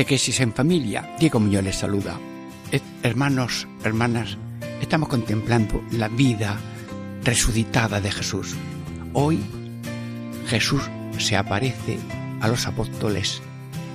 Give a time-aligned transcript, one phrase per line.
[0.00, 1.14] Catequesis en familia.
[1.20, 2.18] Diego Muñoz les saluda.
[3.02, 4.38] Hermanos, hermanas,
[4.80, 6.58] estamos contemplando la vida
[7.22, 8.56] resucitada de Jesús.
[9.12, 9.40] Hoy
[10.46, 10.80] Jesús
[11.18, 11.98] se aparece
[12.40, 13.42] a los apóstoles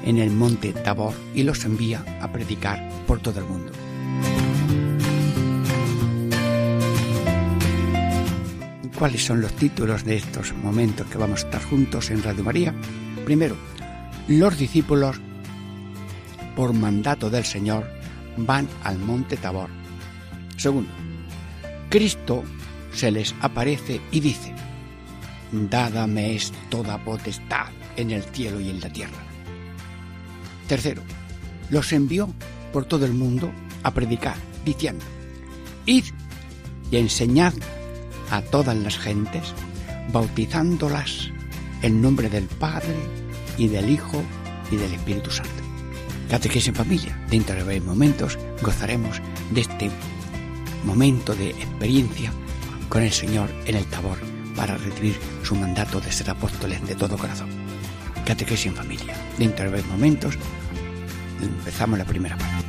[0.04, 3.72] en el monte Tabor y los envía a predicar por todo el mundo.
[9.00, 12.75] ¿Cuáles son los títulos de estos momentos que vamos a estar juntos en Radio María?
[13.25, 13.58] Primero,
[14.28, 15.19] los discípulos
[16.56, 17.86] por mandato del Señor,
[18.38, 19.70] van al monte Tabor.
[20.58, 20.92] Segundo,
[21.89, 22.44] Cristo
[22.94, 24.53] se les aparece y dice,
[25.52, 29.17] Dada me es toda potestad en el cielo y en la tierra.
[30.67, 31.02] Tercero,
[31.70, 32.34] los envió
[32.73, 33.52] por todo el mundo
[33.84, 35.06] a predicar, diciendo,
[35.86, 36.06] Id
[36.92, 37.53] y enseñad
[38.31, 39.53] a todas las gentes,
[40.12, 41.30] bautizándolas
[41.81, 42.95] en nombre del Padre
[43.58, 44.23] y del Hijo
[44.72, 45.64] y del Espíritu Santo
[46.30, 47.20] Catequesis en familia.
[47.30, 49.92] Dentro de breves momentos gozaremos de este
[50.84, 52.31] momento de experiencia
[52.90, 54.18] con el Señor en el Tabor
[54.56, 57.50] para recibir su mandato de ser apóstoles de todo corazón.
[58.26, 59.16] Catequesis en familia.
[59.38, 60.36] Dentro de breves momentos
[61.42, 62.64] empezamos la primera parte.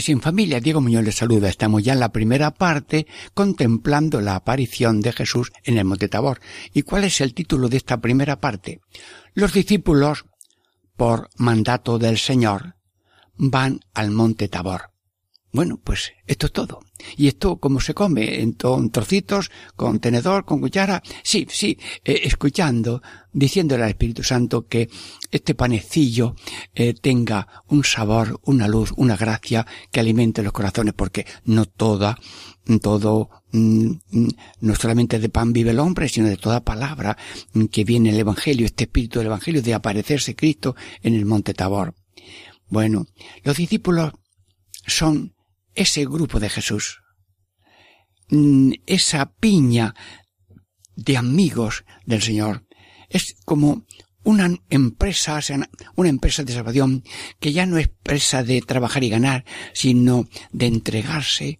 [0.00, 1.50] Que sin familia, Diego Muñoz les saluda.
[1.50, 6.40] Estamos ya en la primera parte contemplando la aparición de Jesús en el Monte Tabor.
[6.72, 8.80] ¿Y cuál es el título de esta primera parte?
[9.34, 10.24] Los discípulos,
[10.96, 12.76] por mandato del Señor,
[13.36, 14.89] van al Monte Tabor.
[15.52, 16.80] Bueno, pues esto es todo.
[17.16, 18.40] ¿Y esto cómo se come?
[18.40, 18.56] ¿En
[18.92, 19.50] trocitos?
[19.74, 20.44] ¿Con tenedor?
[20.44, 21.02] ¿Con cuchara?
[21.24, 23.02] Sí, sí, eh, escuchando,
[23.32, 24.88] diciéndole al Espíritu Santo que
[25.30, 26.36] este panecillo
[26.72, 32.16] eh, tenga un sabor, una luz, una gracia que alimente los corazones, porque no toda,
[32.80, 34.28] todo, mm, mm,
[34.60, 37.16] no solamente de pan vive el hombre, sino de toda palabra
[37.72, 41.94] que viene el Evangelio, este espíritu del Evangelio de aparecerse Cristo en el monte Tabor.
[42.68, 43.06] Bueno,
[43.42, 44.12] los discípulos
[44.86, 45.34] son
[45.74, 47.00] ese grupo de Jesús,
[48.30, 49.94] mm, esa piña
[50.96, 52.66] de amigos del Señor,
[53.08, 53.86] es como
[54.22, 55.40] una empresa,
[55.96, 57.04] una empresa de salvación
[57.38, 61.58] que ya no es empresa de trabajar y ganar, sino de entregarse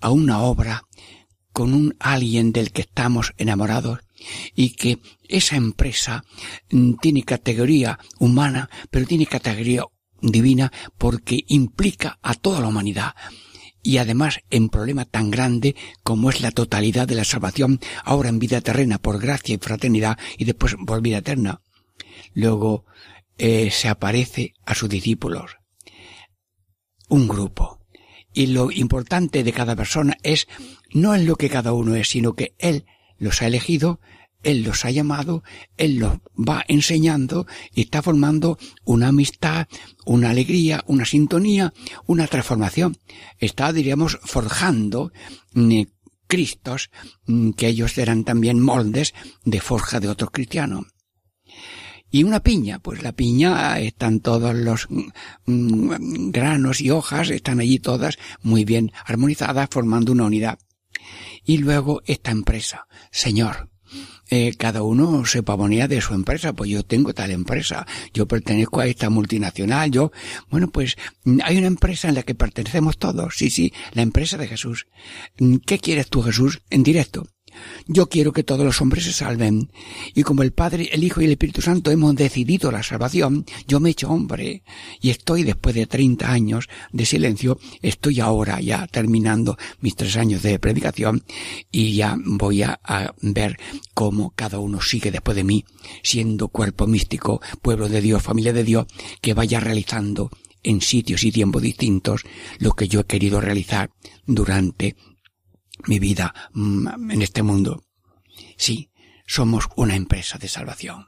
[0.00, 0.82] a una obra
[1.52, 4.00] con un alguien del que estamos enamorados
[4.54, 4.98] y que
[5.28, 6.24] esa empresa
[6.70, 9.84] mm, tiene categoría humana, pero tiene categoría
[10.20, 13.14] divina porque implica a toda la humanidad
[13.88, 18.38] y además en problema tan grande como es la totalidad de la salvación, ahora en
[18.38, 21.62] vida terrena por gracia y fraternidad y después por vida eterna.
[22.34, 22.84] Luego
[23.38, 25.56] eh, se aparece a sus discípulos
[27.08, 27.80] un grupo.
[28.34, 30.48] Y lo importante de cada persona es
[30.92, 32.84] no en lo que cada uno es, sino que Él
[33.16, 34.00] los ha elegido
[34.42, 35.42] él los ha llamado,
[35.76, 39.66] Él los va enseñando y está formando una amistad,
[40.06, 41.72] una alegría, una sintonía,
[42.06, 42.96] una transformación.
[43.38, 45.12] Está, diríamos, forjando
[45.54, 45.82] mm,
[46.28, 46.90] Cristos,
[47.26, 49.12] mm, que ellos eran también moldes
[49.44, 50.86] de forja de otros cristianos.
[52.10, 54.86] Y una piña, pues la piña están todos los
[55.46, 60.58] mm, granos y hojas, están allí todas muy bien armonizadas, formando una unidad.
[61.44, 63.68] Y luego esta empresa, Señor,
[64.30, 68.80] eh, cada uno se pavonea de su empresa, pues yo tengo tal empresa, yo pertenezco
[68.80, 70.12] a esta multinacional, yo,
[70.50, 70.96] bueno, pues
[71.44, 74.86] hay una empresa en la que pertenecemos todos, sí, sí, la empresa de Jesús.
[75.66, 76.60] ¿Qué quieres tú, Jesús?
[76.70, 77.26] En directo.
[77.86, 79.70] Yo quiero que todos los hombres se salven.
[80.14, 83.80] Y como el Padre, el Hijo y el Espíritu Santo hemos decidido la salvación, yo
[83.80, 84.62] me he hecho hombre.
[85.00, 90.42] Y estoy después de 30 años de silencio, estoy ahora ya terminando mis tres años
[90.42, 91.24] de predicación
[91.70, 93.58] y ya voy a, a ver
[93.94, 95.64] cómo cada uno sigue después de mí,
[96.02, 98.86] siendo cuerpo místico, pueblo de Dios, familia de Dios,
[99.20, 100.30] que vaya realizando
[100.62, 102.22] en sitios y tiempos distintos
[102.58, 103.90] lo que yo he querido realizar
[104.26, 104.96] durante
[105.86, 107.84] mi vida mm, en este mundo.
[108.56, 108.90] Sí,
[109.26, 111.06] somos una empresa de salvación,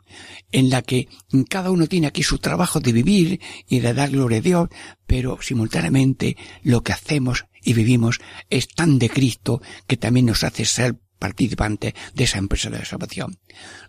[0.53, 1.09] en la que
[1.49, 4.69] cada uno tiene aquí su trabajo de vivir y de dar gloria a Dios,
[5.07, 8.21] pero simultáneamente lo que hacemos y vivimos
[8.51, 13.39] es tan de Cristo que también nos hace ser participantes de esa empresa de salvación.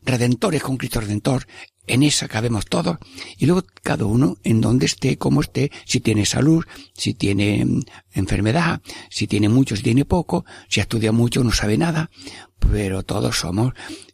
[0.04, 1.48] Redentores con Cristo Redentor
[1.88, 2.98] en esa cabemos todos
[3.38, 6.64] y luego cada uno en donde esté, como esté, si tiene salud,
[6.94, 7.82] si tiene mm,
[8.14, 12.12] enfermedad, si tiene mucho, si tiene poco, si estudia mucho, no sabe nada,
[12.60, 13.74] pero todos somos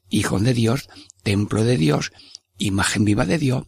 [0.10, 0.88] hijos de Dios,
[1.24, 2.13] templo de Dios,
[2.58, 3.66] imagen viva de Dios,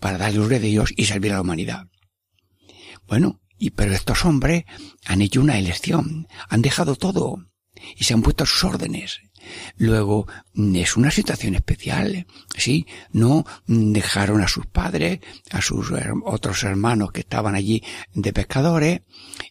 [0.00, 1.88] para dar luz de Dios y servir a la humanidad.
[3.06, 4.64] Bueno, y pero estos hombres
[5.04, 7.51] han hecho una elección, han dejado todo
[7.96, 9.20] y se han puesto a sus órdenes
[9.76, 12.26] Luego, mm, es una situación especial,
[12.56, 12.86] ¿sí?
[13.12, 15.20] No mm, dejaron a sus padres,
[15.50, 15.90] a sus
[16.24, 17.82] otros hermanos que estaban allí
[18.14, 19.00] de pescadores,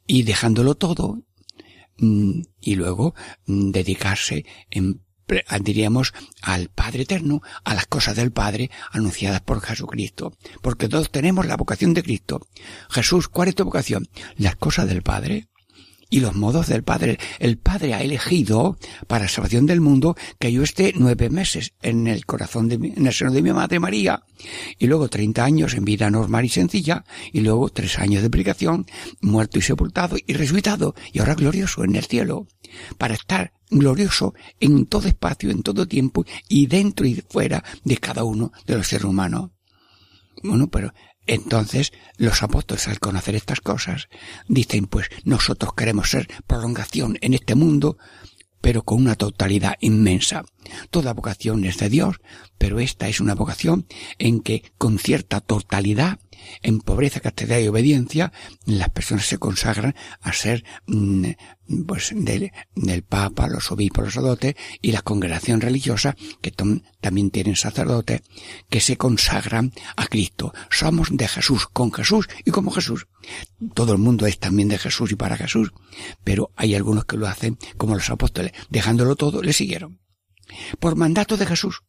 [0.08, 1.22] y dejándolo todo,
[1.98, 5.02] mm, y luego dedicarse en
[5.62, 10.36] diríamos al Padre Eterno, a las cosas del Padre anunciadas por Jesucristo.
[10.62, 12.46] Porque todos tenemos la vocación de Cristo.
[12.90, 14.10] Jesús, ¿cuál es tu vocación?
[14.36, 15.48] Las cosas del Padre
[16.12, 17.18] y los modos del Padre.
[17.40, 18.78] El Padre ha elegido
[19.08, 23.08] para salvación del mundo que yo esté nueve meses en el corazón de mi, en
[23.08, 24.24] el seno de mi madre María
[24.78, 28.86] y luego treinta años en vida normal y sencilla y luego tres años de aplicación,
[29.22, 32.48] muerto y sepultado y resucitado y ahora glorioso en el cielo
[32.98, 38.26] para estar glorioso en todo espacio, en todo tiempo y dentro y fuera de cada
[38.26, 39.52] uno de los seres humanos.
[40.44, 40.94] Bueno, pero
[41.28, 44.10] entonces los apóstoles al conocer estas cosas
[44.48, 47.98] dicen pues nosotros queremos ser prolongación en este mundo
[48.62, 50.46] pero con una totalidad inmensa.
[50.92, 52.18] Toda vocación es de Dios,
[52.58, 53.88] pero esta es una vocación
[54.20, 56.20] en que con cierta totalidad
[56.62, 58.32] en pobreza, castidad y obediencia,
[58.66, 61.32] las personas se consagran a ser, mm,
[61.88, 62.52] pues, del,
[63.08, 68.22] Papa, los obispos, los sacerdotes y la congregación religiosa, que también tienen sacerdotes,
[68.70, 70.54] que se consagran a Cristo.
[70.70, 73.08] Somos de Jesús, con Jesús y como Jesús.
[73.74, 75.72] Todo el mundo es también de Jesús y para Jesús,
[76.24, 80.00] pero hay algunos que lo hacen como los apóstoles, dejándolo todo, le siguieron.
[80.80, 81.84] Por mandato de Jesús.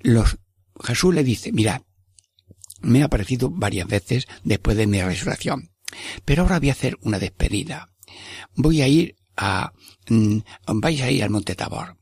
[0.00, 0.38] Los,
[0.82, 1.82] Jesús le dice, mira,
[2.80, 5.70] me ha aparecido varias veces después de mi resurrección.
[6.24, 7.90] Pero ahora voy a hacer una despedida.
[8.54, 9.72] Voy a ir a,
[10.08, 10.38] mm,
[10.74, 11.96] vais a ir al Monte Tabor,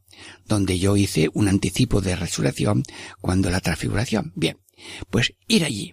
[0.47, 2.83] donde yo hice un anticipo de resurrección
[3.21, 4.33] cuando la transfiguración.
[4.35, 4.59] Bien,
[5.11, 5.93] pues ir allí.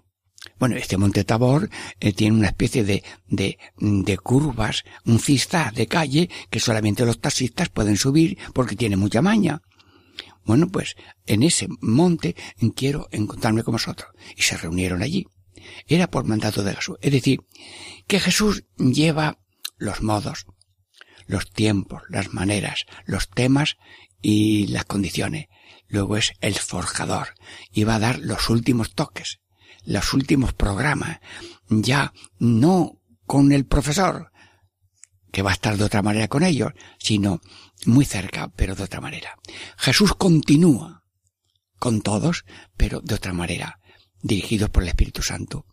[0.59, 5.87] Bueno, este Monte Tabor eh, tiene una especie de, de, de curvas, un cista de
[5.87, 9.61] calle que solamente los taxistas pueden subir porque tiene mucha maña.
[10.45, 10.95] Bueno, pues
[11.25, 12.35] en ese monte
[12.75, 14.11] quiero encontrarme con vosotros.
[14.35, 15.27] Y se reunieron allí.
[15.87, 16.97] Era por mandato de Jesús.
[17.01, 17.41] Es decir,
[18.07, 19.39] que Jesús lleva
[19.77, 20.45] los modos,
[21.25, 23.77] los tiempos, las maneras, los temas
[24.21, 25.47] y las condiciones.
[25.87, 27.35] Luego es el forjador
[27.71, 29.39] y va a dar los últimos toques,
[29.85, 31.19] los últimos programas.
[31.69, 34.31] Ya no con el profesor,
[35.33, 37.41] que va a estar de otra manera con ellos, sino
[37.87, 39.39] muy cerca, pero de otra manera.
[39.77, 41.03] Jesús continúa
[41.79, 42.45] con todos,
[42.77, 43.79] pero de otra manera,
[44.21, 45.65] dirigidos por el Espíritu Santo.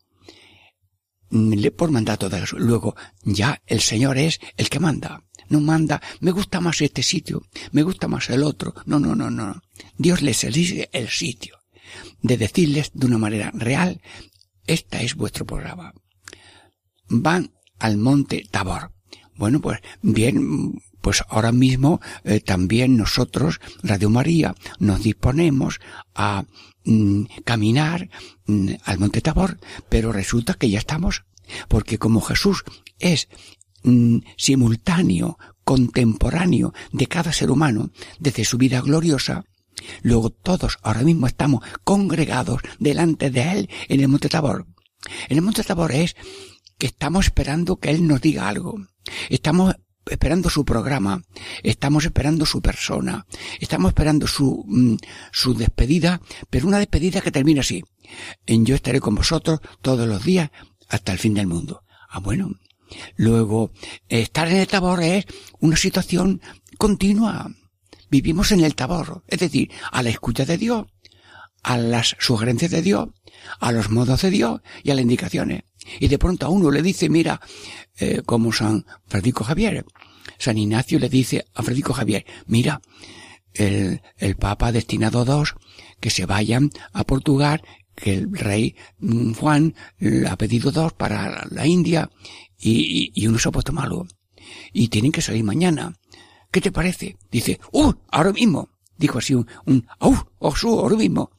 [1.77, 2.59] Por mandato de Jesús.
[2.59, 5.25] Luego, ya el Señor es el que manda.
[5.51, 8.75] No manda, me gusta más este sitio, me gusta más el otro.
[8.87, 9.61] No, no, no, no.
[9.99, 11.59] Dios les elige el sitio.
[12.23, 14.01] De decirles de una manera real,
[14.67, 15.93] esta es vuestro programa.
[17.09, 18.93] Van al monte Tabor.
[19.41, 25.81] Bueno, pues bien, pues ahora mismo eh, también nosotros, Radio María, nos disponemos
[26.15, 26.45] a
[26.85, 28.11] mm, caminar
[28.45, 31.25] mm, al Monte Tabor, pero resulta que ya estamos,
[31.69, 32.65] porque como Jesús
[32.99, 33.29] es
[33.83, 39.47] mm, simultáneo, contemporáneo de cada ser humano desde su vida gloriosa,
[40.03, 44.67] luego todos ahora mismo estamos congregados delante de Él en el Monte Tabor.
[45.31, 46.15] En el Monte Tabor es
[46.77, 48.90] que estamos esperando que Él nos diga algo.
[49.29, 49.77] Estamos
[50.07, 51.23] esperando su programa,
[51.63, 53.27] estamos esperando su persona,
[53.61, 54.97] estamos esperando su, mm,
[55.33, 57.85] su despedida, pero una despedida que termina así.
[58.47, 60.51] En yo estaré con vosotros todos los días
[60.89, 61.85] hasta el fin del mundo.
[62.09, 62.51] Ah, bueno.
[63.17, 63.71] Luego,
[64.09, 65.25] estar en el tabor es
[65.61, 66.43] una situación
[66.77, 67.49] continua.
[68.11, 70.87] Vivimos en el tabor, es decir, a la escucha de Dios,
[71.63, 73.09] a las sugerencias de Dios,
[73.59, 75.65] a los modos de Dios y a las indicaciones.
[75.99, 77.41] Y de pronto a uno le dice, mira,
[77.99, 79.85] eh, como San Francisco Javier,
[80.39, 82.81] San Ignacio le dice a Francisco Javier, mira,
[83.55, 85.55] el, el Papa ha destinado dos
[86.01, 87.63] que se vayan a Portugal,
[87.95, 89.75] que el rey mm, Juan
[90.29, 92.11] ha pedido dos para la India
[92.59, 94.07] y, y, uno se ha puesto malo.
[94.73, 95.95] Y tienen que salir mañana.
[96.51, 97.17] ¿Qué te parece?
[97.31, 97.93] Dice, ¡uh!
[98.11, 98.69] Ahora mismo.
[98.97, 100.17] Dijo así un, un ¡uh!
[100.41, 101.31] ahora mismo.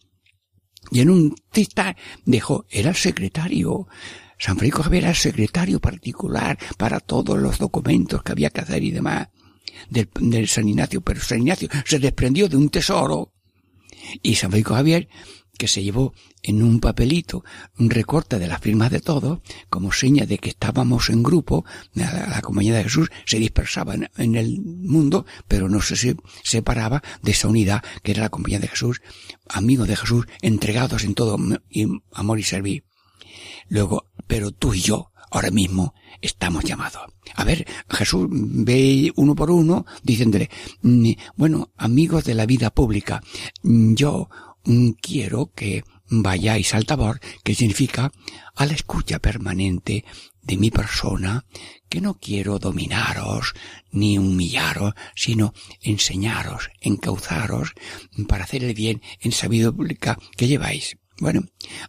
[0.89, 1.95] Y en un tista
[2.25, 3.87] dejó, era el secretario.
[4.37, 8.83] San Francisco Javier era el secretario particular para todos los documentos que había que hacer
[8.83, 9.27] y demás
[9.89, 11.01] del, del San Ignacio.
[11.01, 13.31] Pero San Ignacio se desprendió de un tesoro
[14.23, 15.07] y San Francisco Javier
[15.57, 17.43] que se llevó en un papelito
[17.77, 19.39] un recorte de las firmas de todos,
[19.69, 24.59] como seña de que estábamos en grupo, la, compañía de Jesús se dispersaba en, el
[24.61, 29.01] mundo, pero no se separaba de esa unidad que era la compañía de Jesús,
[29.49, 31.37] amigos de Jesús, entregados en todo
[32.13, 32.83] amor y servir.
[33.69, 37.03] Luego, pero tú y yo, ahora mismo, estamos llamados.
[37.35, 40.49] A ver, Jesús ve uno por uno, diciéndole,
[40.81, 43.21] mm, bueno, amigos de la vida pública,
[43.63, 44.29] yo
[45.01, 48.11] quiero que vayáis al tabor, que significa
[48.55, 50.03] a la escucha permanente
[50.41, 51.45] de mi persona,
[51.87, 53.53] que no quiero dominaros
[53.91, 57.73] ni humillaros, sino enseñaros, encauzaros
[58.27, 60.97] para hacer el bien en sabiduría pública que lleváis.
[61.21, 61.43] Bueno,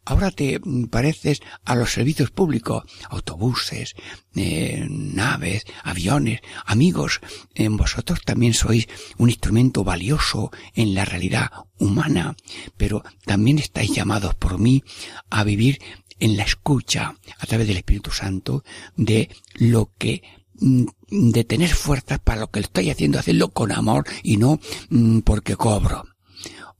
[0.05, 0.61] ahora te
[0.91, 3.95] pareces a los servicios públicos, autobuses,
[4.35, 7.21] eh, naves, aviones, amigos,
[7.55, 12.37] en vosotros también sois un instrumento valioso en la realidad humana,
[12.77, 14.85] pero también estáis llamados por mí
[15.31, 15.79] a vivir
[16.21, 18.65] en la escucha a través del Espíritu Santo
[18.99, 20.23] de lo que
[20.61, 20.85] mm,
[21.33, 24.61] de tener fuerzas para lo que estoy haciendo, hacerlo con amor y no
[24.91, 26.12] mm, porque cobro.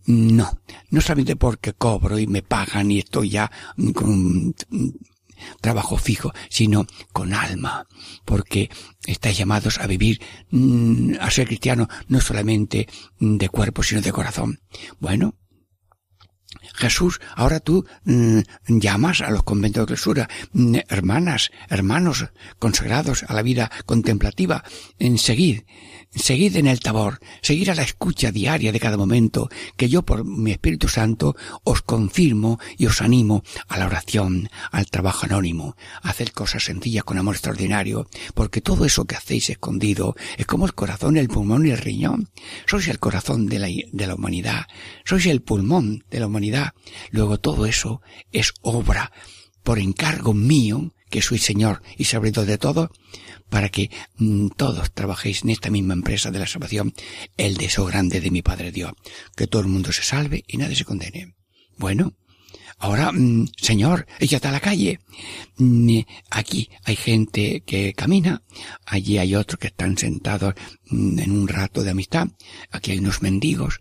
[0.06, 0.59] No,
[0.90, 3.50] no solamente porque cobro y me pagan y estoy ya
[3.94, 4.54] con
[5.61, 7.87] trabajo fijo, sino con alma,
[8.25, 8.71] porque
[9.06, 14.61] estáis llamados a vivir, mm, a ser cristiano, no solamente de cuerpo, sino de corazón.
[15.00, 15.35] Bueno,
[16.75, 22.26] Jesús, ahora tú mm, llamas a los conventos de clausura, mm, hermanas, hermanos
[22.59, 24.64] consagrados a la vida contemplativa,
[24.99, 25.66] en seguir,
[26.14, 30.26] Seguid en el tabor, seguir a la escucha diaria de cada momento, que yo por
[30.26, 36.11] mi Espíritu Santo os confirmo y os animo a la oración, al trabajo anónimo, a
[36.11, 40.75] hacer cosas sencillas con amor extraordinario, porque todo eso que hacéis escondido es como el
[40.75, 42.28] corazón, el pulmón y el riñón.
[42.66, 44.66] Sois el corazón de la, de la humanidad,
[45.07, 46.75] sois el pulmón de la humanidad.
[47.11, 48.02] Luego todo eso
[48.33, 49.12] es obra
[49.62, 52.90] por encargo mío, que soy Señor y todo de todo,
[53.50, 56.95] para que mm, todos trabajéis en esta misma empresa de la salvación,
[57.37, 58.92] el deseo grande de mi Padre Dios,
[59.37, 61.35] que todo el mundo se salve y nadie se condene.
[61.76, 62.14] Bueno,
[62.78, 65.00] ahora, mm, Señor, échate a la calle.
[65.59, 65.99] Mm,
[66.31, 68.42] aquí hay gente que camina,
[68.87, 70.54] allí hay otros que están sentados
[70.90, 72.28] en un rato de amistad,
[72.71, 73.81] aquí hay unos mendigos,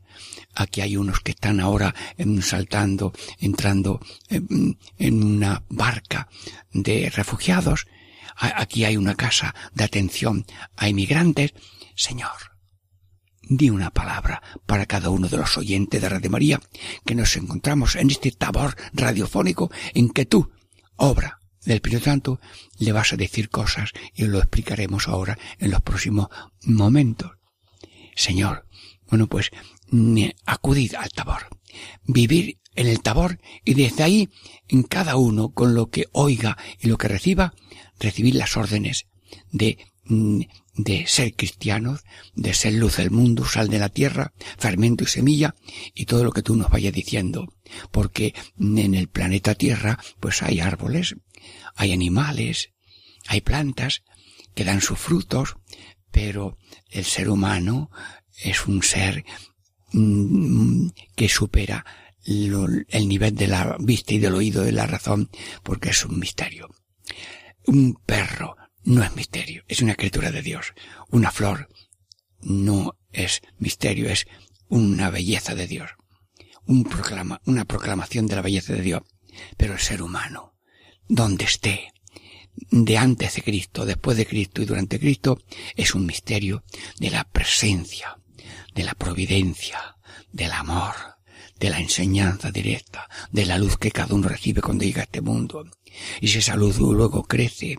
[0.55, 1.93] aquí hay unos que están ahora
[2.41, 6.29] saltando, entrando en una barca
[6.73, 7.87] de refugiados,
[8.35, 11.53] aquí hay una casa de atención a inmigrantes.
[11.95, 12.57] Señor,
[13.41, 16.61] di una palabra para cada uno de los oyentes de Radio María,
[17.05, 20.51] que nos encontramos en este tabor radiofónico en que tú,
[20.95, 22.39] obra del Espíritu Santo,
[22.79, 26.29] le vas a decir cosas y lo explicaremos ahora en los próximos
[26.63, 27.40] momentos.
[28.21, 28.67] Señor,
[29.09, 29.49] bueno pues,
[30.45, 31.47] acudid al tabor,
[32.03, 34.29] vivir en el tabor y desde ahí,
[34.67, 37.53] en cada uno, con lo que oiga y lo que reciba,
[37.99, 39.07] recibir las órdenes
[39.51, 40.41] de, mm,
[40.75, 42.01] de ser cristianos,
[42.35, 45.55] de ser luz del mundo, sal de la tierra, fermento y semilla,
[45.95, 47.53] y todo lo que tú nos vayas diciendo.
[47.89, 51.15] Porque en el planeta Tierra, pues hay árboles,
[51.75, 52.69] hay animales,
[53.27, 54.03] hay plantas
[54.53, 55.57] que dan sus frutos,
[56.11, 56.57] pero
[56.89, 57.89] el ser humano
[58.43, 59.25] es un ser
[59.93, 61.85] mm, que supera
[62.23, 65.29] el nivel de la vista y del oído de la razón,
[65.63, 66.69] porque es un misterio.
[67.65, 70.73] Un perro no es misterio, es una criatura de Dios.
[71.09, 71.67] Una flor
[72.41, 74.27] no es misterio, es
[74.69, 75.91] una belleza de Dios.
[76.65, 79.01] Un proclama, una proclamación de la belleza de Dios.
[79.57, 80.55] Pero el ser humano,
[81.07, 81.91] donde esté,
[82.69, 85.39] de antes de Cristo, después de Cristo y durante Cristo,
[85.75, 86.63] es un misterio
[86.99, 88.17] de la presencia,
[88.73, 89.97] de la providencia,
[90.31, 90.95] del amor,
[91.61, 95.21] de la enseñanza directa, de la luz que cada uno recibe cuando llega a este
[95.21, 95.63] mundo.
[96.19, 97.77] Y si esa luz luego crece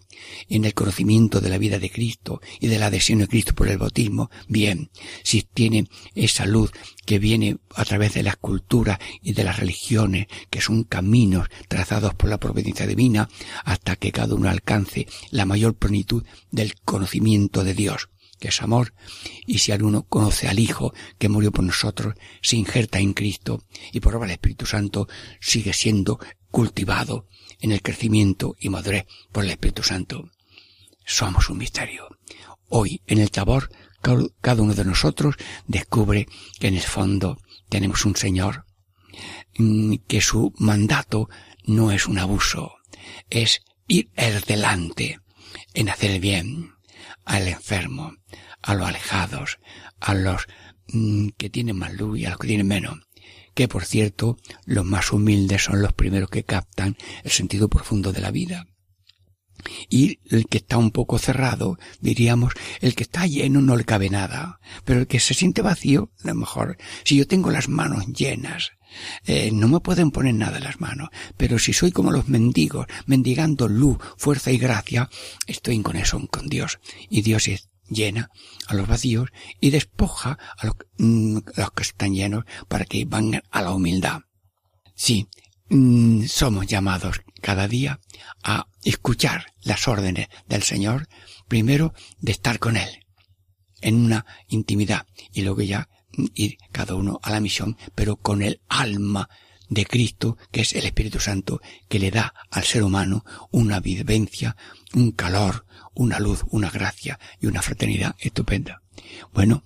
[0.48, 3.68] en el conocimiento de la vida de Cristo y de la adhesión de Cristo por
[3.68, 4.90] el bautismo, bien,
[5.24, 6.70] si tiene esa luz
[7.04, 12.14] que viene a través de la escultura y de las religiones, que son caminos trazados
[12.14, 13.28] por la providencia divina,
[13.64, 16.22] hasta que cada uno alcance la mayor plenitud
[16.52, 18.10] del conocimiento de Dios
[18.42, 18.92] que es amor,
[19.46, 24.00] y si alguno conoce al Hijo que murió por nosotros, se injerta en Cristo y
[24.00, 25.06] por obra del Espíritu Santo
[25.40, 26.18] sigue siendo
[26.50, 27.28] cultivado
[27.60, 30.28] en el crecimiento y madurez por el Espíritu Santo.
[31.06, 32.08] Somos un misterio.
[32.68, 33.70] Hoy, en el Tabor,
[34.40, 35.36] cada uno de nosotros
[35.68, 36.26] descubre
[36.58, 38.64] que en el fondo tenemos un Señor,
[39.56, 41.30] mm, que su mandato
[41.64, 42.72] no es un abuso,
[43.30, 45.20] es ir el delante
[45.74, 46.72] en hacer el bien,
[47.24, 48.14] al enfermo,
[48.62, 49.58] a los alejados,
[50.00, 50.46] a los
[50.88, 52.98] mm, que tienen más luz y a los que tienen menos.
[53.54, 58.20] Que por cierto, los más humildes son los primeros que captan el sentido profundo de
[58.20, 58.66] la vida.
[59.88, 64.10] Y el que está un poco cerrado, diríamos, el que está lleno no le cabe
[64.10, 64.60] nada.
[64.84, 68.72] Pero el que se siente vacío, a lo mejor, si yo tengo las manos llenas,
[69.24, 72.86] eh, no me pueden poner nada en las manos, pero si soy como los mendigos,
[73.06, 75.08] mendigando luz, fuerza y gracia,
[75.46, 76.78] estoy en conexión con Dios.
[77.08, 78.30] Y Dios es, llena
[78.66, 81.38] a los vacíos y despoja a los, mm,
[81.74, 84.20] que están llenos para que van a la humildad.
[84.94, 85.28] Sí,
[85.68, 88.00] mm, somos llamados cada día
[88.42, 91.08] a escuchar las órdenes del Señor,
[91.48, 93.06] primero de estar con Él,
[93.80, 95.88] en una intimidad, y luego ya
[96.34, 99.28] ir cada uno a la misión, pero con el alma
[99.68, 104.56] de Cristo, que es el Espíritu Santo, que le da al ser humano una vivencia,
[104.92, 108.82] un calor, una luz, una gracia y una fraternidad estupenda.
[109.32, 109.62] Bueno,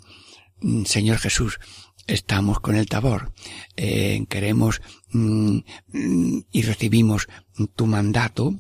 [0.61, 1.59] mm, Señor Jesús,
[2.07, 3.33] estamos con el tabor,
[3.77, 7.27] eh, queremos mm, mm, y recibimos
[7.75, 8.57] tu mandato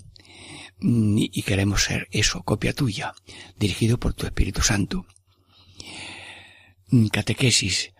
[0.80, 3.14] y queremos ser eso, copia tuya,
[3.58, 5.06] dirigido por tu Espíritu Santo.
[7.10, 7.92] Catequesis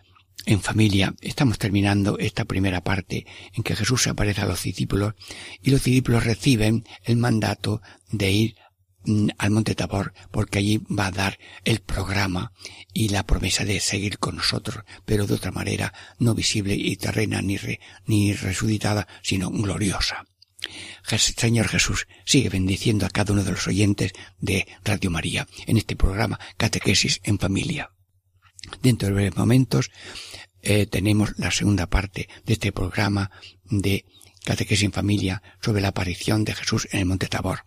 [0.47, 1.13] en familia.
[1.21, 5.13] Estamos terminando esta primera parte en que Jesús se aparece a los discípulos
[5.61, 8.55] y los discípulos reciben el mandato de ir
[9.03, 12.53] mm, al Monte Tabor porque allí va a dar el programa
[12.93, 17.41] y la promesa de seguir con nosotros, pero de otra manera no visible y terrena
[17.41, 17.57] ni,
[18.05, 20.25] ni resucitada, sino gloriosa.
[21.03, 25.95] Señor Jesús, sigue bendiciendo a cada uno de los oyentes de Radio María en este
[25.95, 27.91] programa Catequesis en Familia.
[28.81, 29.91] Dentro de breves momentos
[30.61, 33.31] eh, tenemos la segunda parte de este programa
[33.63, 34.05] de
[34.43, 37.66] Catequesis en Familia sobre la aparición de Jesús en el Monte Tabor.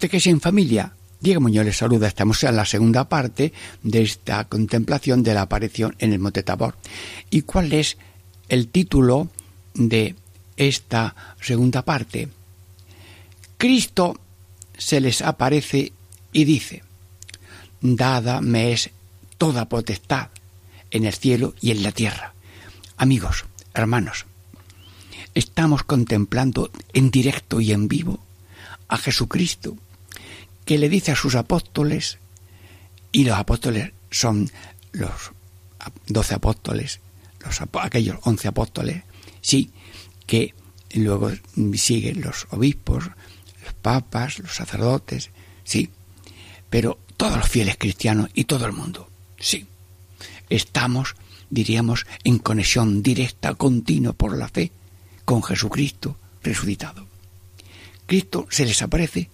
[0.00, 0.94] Catequesis en familia.
[1.20, 2.08] Diego Muñoz les saluda.
[2.08, 6.74] Estamos en la segunda parte de esta contemplación de la aparición en el Monte Tabor.
[7.28, 7.98] ¿Y cuál es
[8.48, 9.28] el título
[9.74, 10.14] de
[10.56, 12.30] esta segunda parte?
[13.58, 14.18] Cristo
[14.78, 15.92] se les aparece
[16.32, 16.82] y dice,
[17.82, 18.88] Dada me es
[19.36, 20.28] toda potestad
[20.90, 22.32] en el cielo y en la tierra.
[22.96, 24.24] Amigos, hermanos,
[25.34, 28.18] estamos contemplando en directo y en vivo
[28.88, 29.76] a Jesucristo,
[30.70, 32.18] que le dice a sus apóstoles,
[33.10, 34.48] y los apóstoles son
[34.92, 35.32] los
[36.06, 37.00] doce apóstoles,
[37.40, 39.02] los, aquellos once apóstoles,
[39.40, 39.72] sí,
[40.28, 40.54] que
[40.94, 41.32] luego
[41.74, 43.06] siguen los obispos,
[43.64, 45.30] los papas, los sacerdotes,
[45.64, 45.90] sí,
[46.70, 49.66] pero todos los fieles cristianos y todo el mundo, sí.
[50.50, 51.16] Estamos,
[51.50, 54.70] diríamos, en conexión directa, continua por la fe
[55.24, 57.08] con Jesucristo resucitado.
[58.06, 59.30] Cristo se les aparece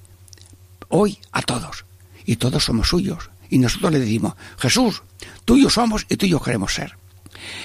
[0.88, 1.84] hoy a todos
[2.24, 5.02] y todos somos suyos y nosotros le decimos, Jesús,
[5.44, 6.96] tuyos somos y tuyos queremos ser.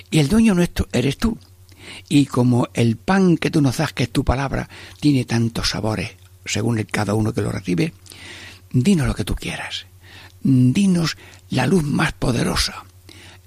[0.09, 1.37] Y el dueño nuestro eres tú.
[2.07, 6.11] Y como el pan que tú nos das, que es tu palabra, tiene tantos sabores,
[6.45, 7.93] según el cada uno que lo recibe,
[8.71, 9.87] dinos lo que tú quieras.
[10.43, 11.17] Dinos
[11.49, 12.85] la luz más poderosa,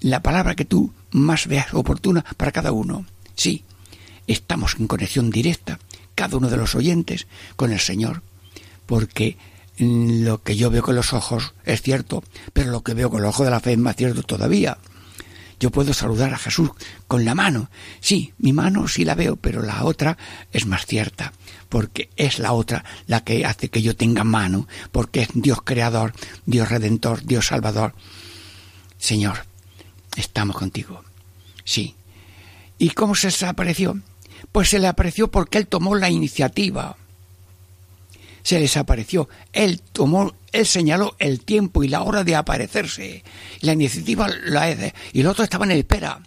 [0.01, 3.07] la palabra que tú más veas oportuna para cada uno.
[3.37, 3.65] Sí,
[4.27, 5.79] estamos en conexión directa
[6.15, 8.23] cada uno de los oyentes con el Señor,
[8.87, 9.37] porque
[9.79, 13.27] lo que yo veo con los ojos es cierto, pero lo que veo con el
[13.27, 14.79] ojo de la fe es más cierto todavía.
[15.61, 16.71] Yo puedo saludar a Jesús
[17.07, 17.71] con la mano.
[18.01, 20.19] Sí, mi mano sí la veo, pero la otra
[20.53, 21.33] es más cierta,
[21.69, 26.13] porque es la otra la que hace que yo tenga mano, porque es Dios creador,
[26.45, 27.95] Dios redentor, Dios salvador.
[28.99, 29.47] Señor,
[30.17, 31.03] estamos contigo.
[31.65, 31.95] Sí.
[32.79, 33.99] ¿Y cómo se desapareció?
[34.53, 36.97] Pues se le apareció porque él tomó la iniciativa.
[38.45, 39.29] Se les apareció.
[39.53, 43.25] Él tomó, él señaló el tiempo y la hora de aparecerse.
[43.61, 46.21] La iniciativa la es y los otros estaban en espera.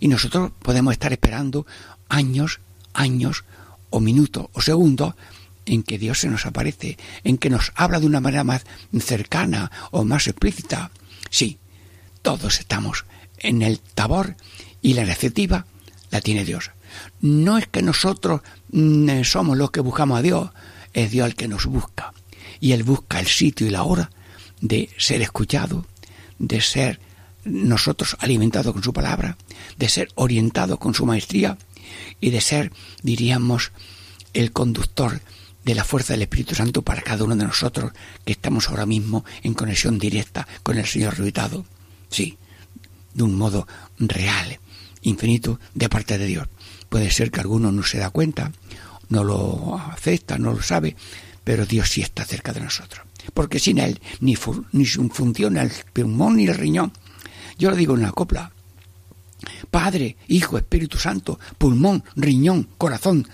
[0.00, 1.66] Y nosotros podemos estar esperando
[2.08, 2.60] años,
[2.94, 3.44] años,
[3.90, 5.14] o minutos, o segundos,
[5.66, 8.64] en que Dios se nos aparece, en que nos habla de una manera más
[8.98, 10.90] cercana o más explícita.
[11.28, 11.58] Sí,
[12.22, 13.04] todos estamos
[13.38, 14.36] en el tabor
[14.80, 15.66] y la iniciativa
[16.10, 16.70] la tiene Dios
[17.20, 20.50] no es que nosotros mm, somos los que buscamos a Dios,
[20.96, 22.12] es Dios el que nos busca.
[22.58, 24.10] Y Él busca el sitio y la hora
[24.60, 25.86] de ser escuchado,
[26.38, 26.98] de ser
[27.44, 29.36] nosotros alimentados con su palabra,
[29.76, 31.58] de ser orientados con su maestría
[32.20, 33.72] y de ser, diríamos,
[34.32, 35.20] el conductor
[35.64, 37.92] de la fuerza del Espíritu Santo para cada uno de nosotros
[38.24, 41.66] que estamos ahora mismo en conexión directa con el Señor resucitado.
[42.08, 42.38] Sí,
[43.12, 44.58] de un modo real,
[45.02, 46.48] infinito, de parte de Dios.
[46.88, 48.52] Puede ser que alguno no se da cuenta,
[49.08, 50.96] no lo acepta, no lo sabe,
[51.44, 53.06] pero Dios sí está cerca de nosotros.
[53.34, 54.36] Porque sin Él ni,
[54.72, 56.92] ni funciona el pulmón ni el riñón.
[57.58, 58.52] Yo lo digo en la copla.
[59.70, 63.28] Padre, Hijo, Espíritu Santo, pulmón, riñón, corazón,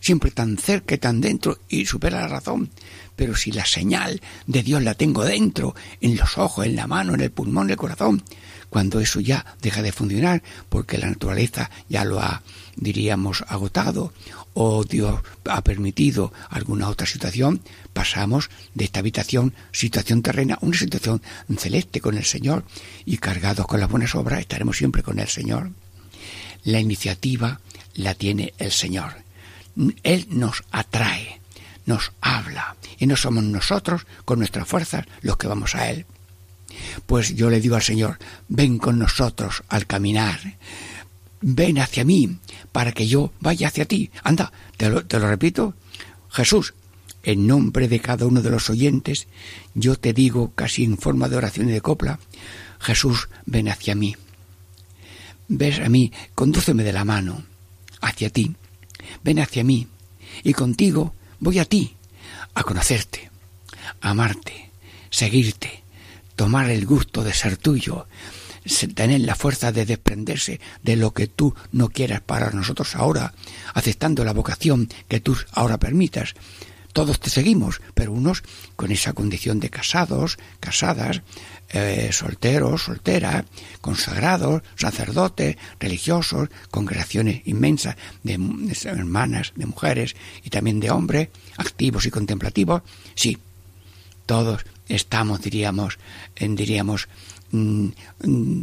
[0.00, 2.70] siempre tan cerca y tan dentro y supera la razón.
[3.16, 7.14] Pero si la señal de Dios la tengo dentro, en los ojos, en la mano,
[7.14, 8.22] en el pulmón, en el corazón,
[8.70, 12.42] cuando eso ya deja de funcionar porque la naturaleza ya lo ha,
[12.76, 14.12] diríamos, agotado
[14.54, 17.60] o Dios ha permitido alguna otra situación,
[17.92, 21.22] pasamos de esta habitación, situación terrena, a una situación
[21.56, 22.64] celeste con el Señor
[23.04, 25.70] y cargados con las buenas obras estaremos siempre con el Señor.
[26.64, 27.60] La iniciativa
[27.94, 29.14] la tiene el Señor.
[30.02, 31.40] Él nos atrae,
[31.86, 36.06] nos habla y no somos nosotros con nuestras fuerzas los que vamos a Él.
[37.06, 40.58] Pues yo le digo al Señor, ven con nosotros al caminar,
[41.40, 42.38] ven hacia mí
[42.72, 44.10] para que yo vaya hacia ti.
[44.22, 45.74] Anda, te lo, repito,
[46.30, 46.74] Jesús,
[47.22, 49.26] en nombre de cada uno de los oyentes,
[49.74, 52.18] yo te digo casi en forma de oración y de copla,
[52.80, 54.16] Jesús, ven hacia mí.
[55.48, 57.42] Ves a mí, condúceme de la mano
[58.00, 58.54] hacia ti.
[59.24, 59.88] Ven hacia mí
[60.42, 61.94] y contigo voy a ti,
[62.54, 63.30] a conocerte,
[64.00, 64.70] a amarte,
[65.10, 65.82] seguirte,
[66.38, 68.06] tomar el gusto de ser tuyo,
[68.94, 73.34] tener la fuerza de desprenderse de lo que tú no quieras para nosotros ahora,
[73.74, 76.34] aceptando la vocación que tú ahora permitas.
[76.92, 78.44] Todos te seguimos, pero unos
[78.76, 81.22] con esa condición de casados, casadas,
[81.70, 83.44] eh, solteros, solteras,
[83.80, 92.06] consagrados, sacerdotes, religiosos, congregaciones inmensas de, de hermanas, de mujeres y también de hombres, activos
[92.06, 92.82] y contemplativos.
[93.16, 93.38] Sí,
[94.24, 95.98] todos estamos, diríamos,
[96.36, 97.08] diríamos,
[97.50, 97.88] mm,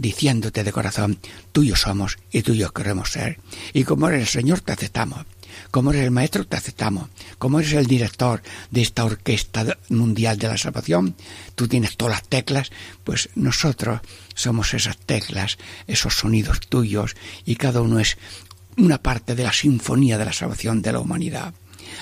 [0.02, 1.20] diciéndote de corazón,
[1.52, 3.40] tuyos somos y tuyos queremos ser.
[3.74, 5.26] Y como eres el Señor, te aceptamos.
[5.72, 7.10] Como eres el maestro, te aceptamos.
[7.38, 11.16] Como eres el director de esta orquesta mundial de la salvación,
[11.56, 12.72] tú tienes todas las teclas,
[13.04, 14.02] pues nosotros
[14.34, 15.58] somos esas teclas,
[15.88, 18.18] esos sonidos tuyos, y cada uno es
[18.78, 21.54] una parte de la sinfonía de la salvación de la humanidad.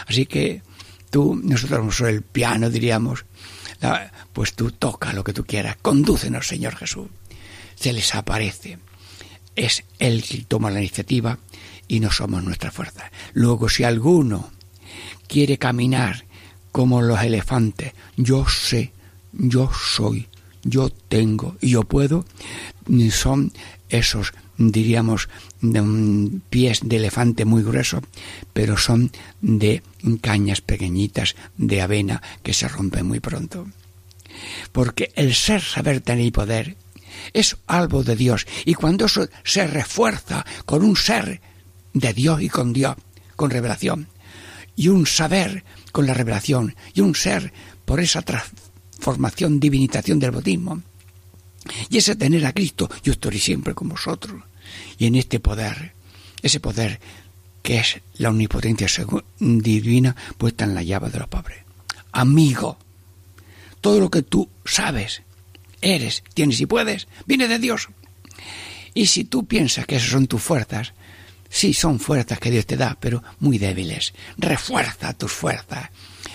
[0.07, 0.61] Así que
[1.09, 3.25] tú, nosotros somos el piano, diríamos,
[4.33, 7.07] pues tú toca lo que tú quieras, condúcenos, Señor Jesús.
[7.75, 8.79] Se les aparece.
[9.55, 11.37] Es Él quien toma la iniciativa
[11.87, 13.11] y no somos nuestra fuerza.
[13.33, 14.51] Luego, si alguno
[15.27, 16.25] quiere caminar
[16.71, 18.91] como los elefantes, yo sé,
[19.31, 20.27] yo soy,
[20.63, 22.25] yo tengo y yo puedo,
[23.11, 23.53] son
[23.89, 25.29] esos, diríamos,
[26.49, 28.01] pies de elefante muy gruesos,
[28.53, 29.83] pero son de
[30.21, 33.67] cañas pequeñitas de avena que se rompen muy pronto.
[34.71, 36.75] Porque el ser, saber, tener y poder
[37.33, 38.45] es algo de Dios.
[38.65, 41.41] Y cuando eso se refuerza con un ser
[41.93, 42.95] de Dios y con Dios,
[43.35, 44.07] con revelación,
[44.75, 47.53] y un saber con la revelación, y un ser
[47.85, 50.81] por esa transformación, divinización del bautismo,
[51.89, 54.41] y ese tener a Cristo, yo estoy siempre con vosotros.
[54.97, 55.93] Y en este poder,
[56.41, 56.99] ese poder
[57.61, 58.87] que es la omnipotencia
[59.39, 61.59] divina puesta en la llave de los pobres.
[62.11, 62.77] Amigo,
[63.83, 65.23] todo lo que tú sabes,
[65.81, 67.89] eres, tienes y puedes, viene de Dios.
[68.93, 70.93] Y si tú piensas que esas son tus fuerzas,
[71.49, 74.13] sí son fuerzas que Dios te da, pero muy débiles.
[74.37, 75.89] Refuerza tus fuerzas.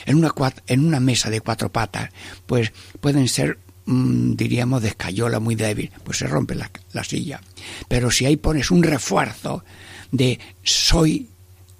[0.05, 2.11] En una, mesa de cuatro patas,
[2.45, 7.41] pues pueden ser mmm, diríamos, de escayola muy débil, pues se rompe la silla.
[7.89, 9.65] Pero si ahí pones un refuerzo
[10.13, 11.31] de soy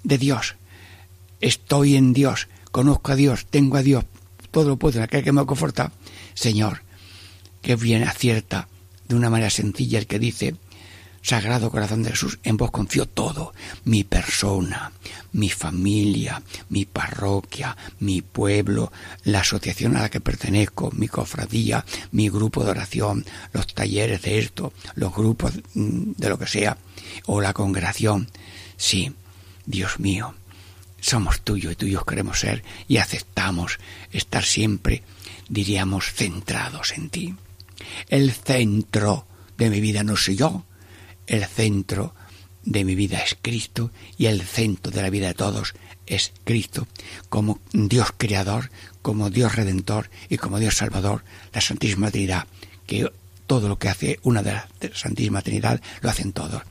[0.01, 0.55] de Dios,
[1.41, 4.05] estoy en Dios, conozco a Dios, tengo a Dios,
[4.51, 5.91] todo lo puedo en aquel que me conforta,
[6.33, 6.83] Señor,
[7.61, 8.67] que bien acierta
[9.07, 10.55] de una manera sencilla el que dice,
[11.21, 14.91] Sagrado Corazón de Jesús, en vos confío todo, mi persona,
[15.33, 18.91] mi familia, mi parroquia, mi pueblo,
[19.25, 24.39] la asociación a la que pertenezco, mi cofradía, mi grupo de oración, los talleres de
[24.39, 26.77] esto, los grupos mm, de lo que sea,
[27.25, 28.29] o la congregación.
[28.77, 29.13] Sí,
[29.65, 30.33] Dios mío,
[31.01, 33.79] somos tuyos y tuyos queremos ser y aceptamos
[34.11, 35.03] estar siempre,
[35.47, 37.35] diríamos, centrados en ti.
[38.07, 39.25] El centro
[39.57, 40.65] de mi vida no soy yo,
[41.27, 42.13] el centro
[42.63, 45.73] de mi vida es Cristo y el centro de la vida de todos
[46.05, 46.87] es Cristo,
[47.29, 52.47] como Dios creador, como Dios redentor y como Dios salvador, la Santísima Trinidad,
[52.87, 53.11] que
[53.47, 56.63] todo lo que hace una de la Santísima Trinidad lo hacen todos,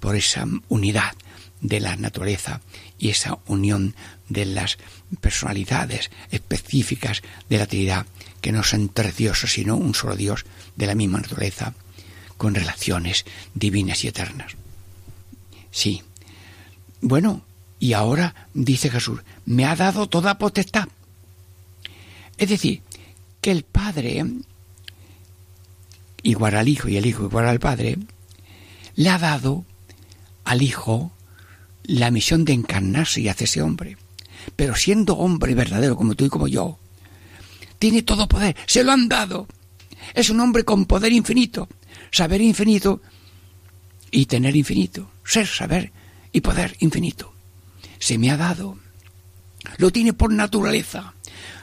[0.00, 1.12] por esa unidad
[1.60, 2.60] de la naturaleza
[2.98, 3.94] y esa unión
[4.28, 4.78] de las
[5.20, 8.06] personalidades específicas de la Trinidad,
[8.40, 10.44] que no son tres dioses, sino un solo Dios
[10.76, 11.74] de la misma naturaleza
[12.36, 14.52] con relaciones divinas y eternas.
[15.70, 16.02] Sí.
[17.00, 17.44] Bueno,
[17.78, 20.88] y ahora dice Jesús, me ha dado toda potestad.
[22.38, 22.82] Es decir,
[23.40, 24.24] que el Padre,
[26.22, 27.98] igual al Hijo y el Hijo igual al Padre,
[28.94, 29.64] le ha dado
[30.44, 31.12] al Hijo
[31.90, 33.96] la misión de encarnarse y hacerse hombre.
[34.54, 36.78] Pero siendo hombre verdadero como tú y como yo,
[37.78, 39.48] tiene todo poder, se lo han dado.
[40.14, 41.68] Es un hombre con poder infinito,
[42.10, 43.02] saber infinito
[44.10, 45.92] y tener infinito, ser, saber
[46.32, 47.34] y poder infinito.
[47.98, 48.78] Se me ha dado.
[49.78, 51.14] Lo tiene por naturaleza,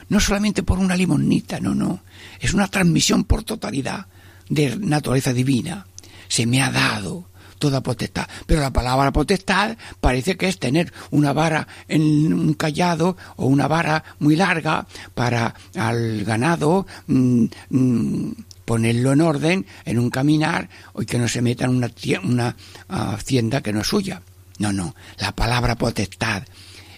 [0.08, 2.02] no solamente por una limonita, no, no.
[2.38, 4.06] Es una transmisión por totalidad
[4.48, 5.86] de naturaleza divina.
[6.28, 8.28] Se me ha dado toda potestad.
[8.46, 13.68] Pero la palabra potestad parece que es tener una vara en un callado o una
[13.68, 18.32] vara muy larga para al ganado mm, mm,
[18.64, 20.68] ponerlo en orden en un caminar
[20.98, 21.90] y que no se meta en una,
[22.22, 22.56] una
[22.90, 24.22] uh, hacienda que no es suya.
[24.58, 26.42] No, no, la palabra potestad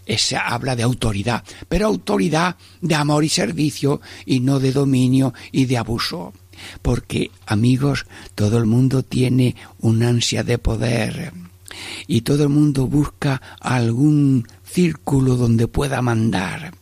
[0.07, 5.67] es, habla de autoridad, pero autoridad de amor y servicio y no de dominio y
[5.67, 6.33] de abuso
[6.83, 11.33] porque, amigos, todo el mundo tiene un ansia de poder
[12.07, 16.75] y todo el mundo busca algún círculo donde pueda mandar.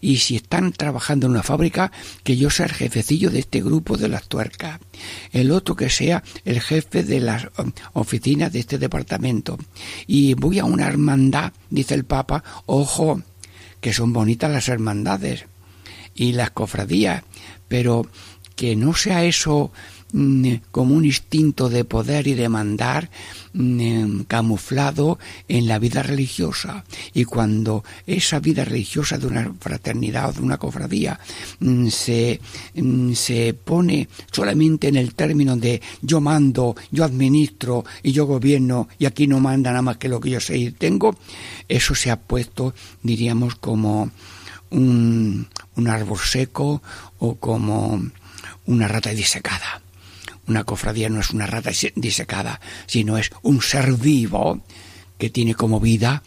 [0.00, 1.92] Y si están trabajando en una fábrica,
[2.24, 4.80] que yo sea el jefecillo de este grupo de las tuercas.
[5.32, 9.58] El otro que sea el jefe de las um, oficinas de este departamento.
[10.06, 13.22] Y voy a una hermandad, dice el Papa, ojo,
[13.80, 15.44] que son bonitas las hermandades
[16.14, 17.22] y las cofradías,
[17.68, 18.06] pero
[18.60, 19.72] que no sea eso
[20.12, 23.08] mm, como un instinto de poder y de mandar
[23.54, 25.18] mm, em, camuflado
[25.48, 26.84] en la vida religiosa.
[27.14, 31.18] Y cuando esa vida religiosa de una fraternidad o de una cofradía
[31.60, 32.38] mm, se,
[33.14, 39.06] se pone solamente en el término de yo mando, yo administro y yo gobierno y
[39.06, 41.16] aquí no manda nada más que lo que yo sé y tengo,
[41.66, 44.10] eso se ha puesto, diríamos, como
[44.68, 46.82] un, un árbol seco
[47.18, 48.02] o como
[48.66, 49.82] una rata disecada.
[50.46, 54.62] Una cofradía no es una rata disecada, sino es un ser vivo
[55.18, 56.22] que tiene como vida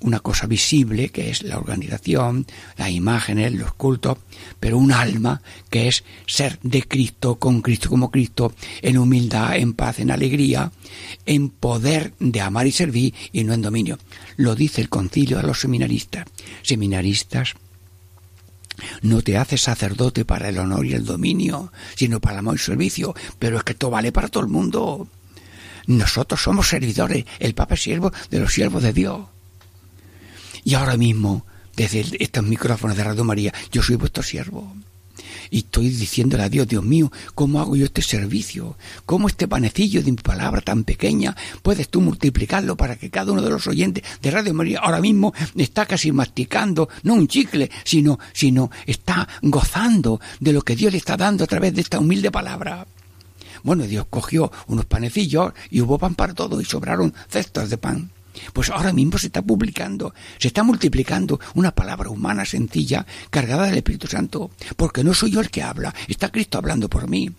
[0.00, 4.18] una cosa visible, que es la organización, las imágenes, los cultos,
[4.60, 9.74] pero un alma que es ser de Cristo, con Cristo como Cristo, en humildad, en
[9.74, 10.70] paz, en alegría,
[11.26, 13.98] en poder de amar y servir y no en dominio.
[14.36, 16.26] Lo dice el concilio a los seminaristas.
[16.62, 17.54] Seminaristas,
[19.02, 22.58] no te haces sacerdote para el honor y el dominio, sino para el amor y
[22.58, 23.14] servicio.
[23.38, 25.08] Pero es que esto vale para todo el mundo.
[25.86, 29.26] Nosotros somos servidores, el Papa es siervo de los siervos de Dios.
[30.64, 34.74] Y ahora mismo, desde estos micrófonos de Radio María, yo soy vuestro siervo
[35.50, 38.76] y estoy diciéndole a Dios, Dios mío, ¿cómo hago yo este servicio?
[39.06, 43.42] ¿Cómo este panecillo de mi palabra tan pequeña puedes tú multiplicarlo para que cada uno
[43.42, 48.18] de los oyentes de Radio María ahora mismo está casi masticando, no un chicle, sino,
[48.32, 52.30] sino está gozando de lo que Dios le está dando a través de esta humilde
[52.30, 52.86] palabra?
[53.62, 58.10] Bueno, Dios cogió unos panecillos y hubo pan para todo y sobraron cestas de pan.
[58.52, 63.78] Pues ahora mismo se está publicando, se está multiplicando una palabra humana sencilla, cargada del
[63.78, 67.30] Espíritu Santo, porque no soy yo el que habla, está Cristo hablando por mí.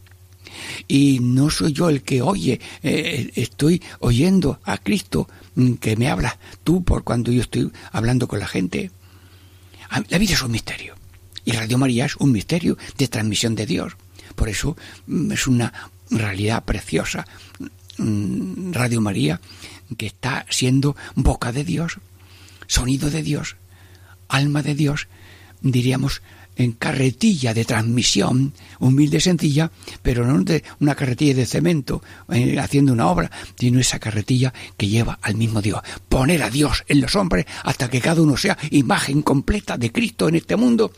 [0.87, 6.09] Y no soy yo el que oye, eh, estoy oyendo a Cristo mm, que me
[6.09, 8.91] habla tú por cuando yo estoy hablando con la gente.
[10.09, 10.95] La vida es un misterio.
[11.45, 13.93] Y Radio María es un misterio de transmisión de Dios.
[14.35, 14.77] Por eso
[15.07, 15.73] mm, es una
[16.09, 17.25] realidad preciosa.
[17.97, 19.39] Mm, Radio María
[19.97, 21.99] que está siendo boca de Dios,
[22.67, 23.55] sonido de Dios,
[24.27, 25.07] alma de Dios,
[25.61, 26.21] diríamos
[26.59, 29.71] en carretilla de transmisión, humilde, sencilla,
[30.01, 34.89] pero no de una carretilla de cemento eh, haciendo una obra, sino esa carretilla que
[34.89, 35.81] lleva al mismo Dios.
[36.09, 40.27] Poner a Dios en los hombres hasta que cada uno sea imagen completa de Cristo
[40.27, 40.91] en este mundo,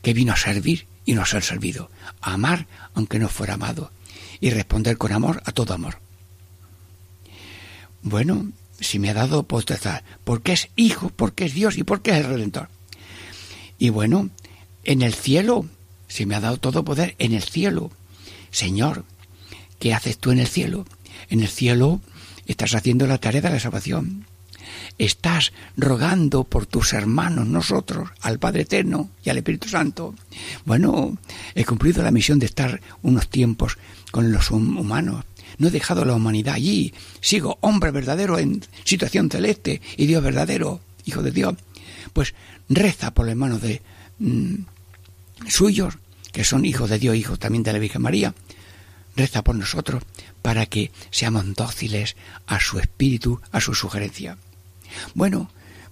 [0.00, 1.90] que vino a servir y no a ser servido,
[2.22, 3.92] a amar aunque no fuera amado,
[4.40, 5.98] y responder con amor a todo amor.
[8.02, 8.50] Bueno,
[8.80, 12.24] si me ha dado potestad, porque es hijo, porque es Dios y porque es el
[12.24, 12.68] Redentor.
[13.78, 14.30] Y bueno,
[14.84, 15.66] en el cielo,
[16.08, 17.90] si me ha dado todo poder, en el cielo.
[18.50, 19.04] Señor,
[19.78, 20.86] ¿qué haces tú en el cielo?
[21.30, 22.00] En el cielo
[22.46, 24.26] estás haciendo la tarea de la salvación.
[24.98, 30.14] Estás rogando por tus hermanos, nosotros, al Padre Eterno y al Espíritu Santo.
[30.64, 31.16] Bueno,
[31.54, 33.78] he cumplido la misión de estar unos tiempos
[34.10, 35.24] con los humanos,
[35.58, 40.80] no he dejado la humanidad allí, sigo hombre verdadero en situación celeste y Dios verdadero,
[41.04, 41.54] hijo de Dios.
[42.12, 42.34] Pues
[42.68, 43.82] reza por los hermanos de
[44.18, 44.54] mm,
[45.48, 45.98] suyos,
[46.32, 48.34] que son hijos de Dios, hijos también de la Virgen María.
[49.16, 50.02] Reza por nosotros
[50.40, 54.38] para que seamos dóciles a su espíritu, a su sugerencia.
[55.14, 55.50] Bueno,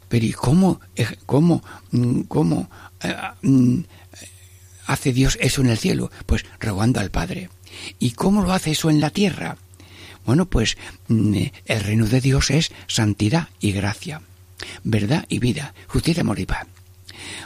[0.08, 2.68] pero ¿y cómo, eh, cómo, mm, cómo
[3.02, 3.80] eh, mm,
[4.86, 6.10] hace Dios eso en el cielo?
[6.26, 7.48] Pues rogando al Padre.
[7.98, 9.56] ¿Y cómo lo hace eso en la tierra?
[10.24, 10.76] Bueno, pues
[11.08, 14.22] mm, el reino de Dios es santidad y gracia,
[14.84, 16.66] verdad y vida, justicia, amor y paz.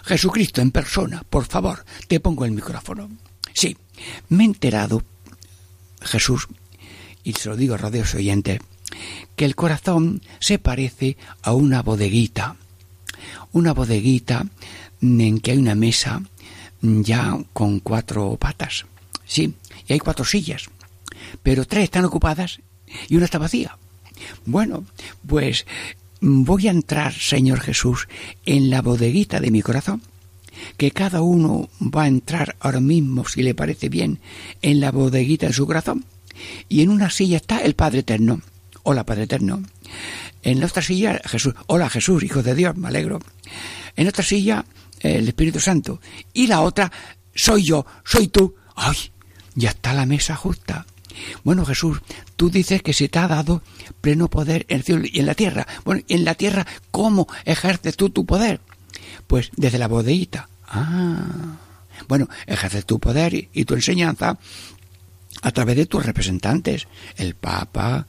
[0.04, 3.08] Jesucristo en persona, por favor, te pongo el micrófono.
[3.52, 3.76] Sí,
[4.28, 5.02] me he enterado,
[6.02, 6.48] Jesús,
[7.22, 8.60] y se lo digo a radios oyentes,
[9.36, 12.56] que el corazón se parece a una bodeguita.
[13.52, 14.46] Una bodeguita
[15.00, 16.22] en que hay una mesa
[16.82, 18.84] ya con cuatro patas.
[19.26, 19.54] Sí,
[19.86, 20.64] y hay cuatro sillas.
[21.42, 22.60] Pero tres están ocupadas
[23.08, 23.76] y una está vacía.
[24.46, 24.84] Bueno,
[25.26, 25.66] pues
[26.20, 28.08] voy a entrar, Señor Jesús,
[28.46, 30.02] en la bodeguita de mi corazón,
[30.76, 34.20] que cada uno va a entrar ahora mismo, si le parece bien,
[34.62, 36.04] en la bodeguita de su corazón.
[36.68, 38.40] Y en una silla está el Padre Eterno.
[38.82, 39.62] Hola, Padre Eterno.
[40.42, 41.54] En la otra silla, Jesús.
[41.66, 43.20] Hola, Jesús, Hijo de Dios, me alegro.
[43.96, 44.64] En otra silla,
[45.00, 46.00] el Espíritu Santo.
[46.32, 46.90] Y la otra,
[47.34, 48.54] soy yo, soy tú.
[48.74, 48.96] ¡Ay!
[49.54, 50.86] Ya está la mesa justa.
[51.44, 52.00] Bueno, Jesús,
[52.36, 53.62] tú dices que se te ha dado
[54.00, 55.66] pleno poder en el cielo y en la tierra.
[55.84, 58.60] Bueno, en la tierra, ¿cómo ejerces tú tu poder?
[59.26, 60.48] Pues desde la bodeguita.
[60.66, 61.56] Ah.
[62.08, 64.38] Bueno, ejerces tu poder y, y tu enseñanza
[65.42, 66.86] a través de tus representantes,
[67.16, 68.06] el Papa,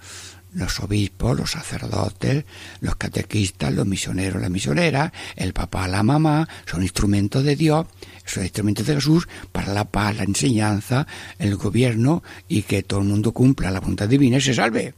[0.56, 2.46] los obispos, los sacerdotes,
[2.80, 7.86] los catequistas, los misioneros, las misioneras, el papá, la mamá, son instrumentos de Dios,
[8.26, 11.06] son instrumentos de Jesús para la paz, la enseñanza,
[11.38, 14.94] el gobierno y que todo el mundo cumpla la voluntad divina y se salve.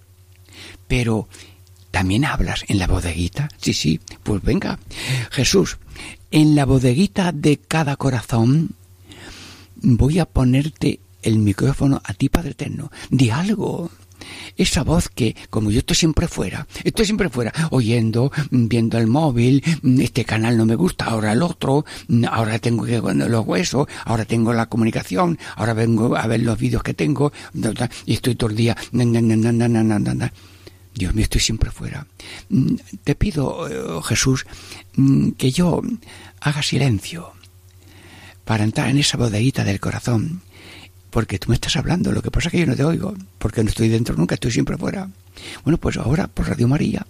[0.88, 1.28] Pero,
[1.92, 3.50] ¿también hablas en la bodeguita?
[3.58, 4.80] Sí, sí, pues venga.
[5.32, 5.78] Jesús,
[6.30, 8.76] en la bodeguita de cada corazón
[9.76, 12.92] voy a ponerte el micrófono a ti, Padre Eterno.
[13.10, 13.90] Di algo
[14.56, 19.64] esa voz que, como yo estoy siempre fuera, estoy siempre fuera, oyendo, viendo el móvil,
[20.00, 21.86] este canal no me gusta, ahora el otro,
[22.30, 26.84] ahora tengo que los huesos, ahora tengo la comunicación, ahora vengo a ver los vídeos
[26.84, 27.32] que tengo,
[28.06, 28.76] y estoy todo el día,
[30.98, 32.08] Dios mío, estoy siempre fuera.
[33.04, 34.46] Te pido, eh, Jesús,
[35.38, 35.82] que yo
[36.42, 37.34] haga silencio
[38.46, 40.42] para entrar en esa bodeguita del corazón
[41.18, 43.64] porque tú me estás hablando, lo que pasa es que yo no te oigo, porque
[43.64, 45.10] no estoy dentro nunca, estoy siempre fuera.
[45.64, 47.08] Bueno, pues ahora por Radio María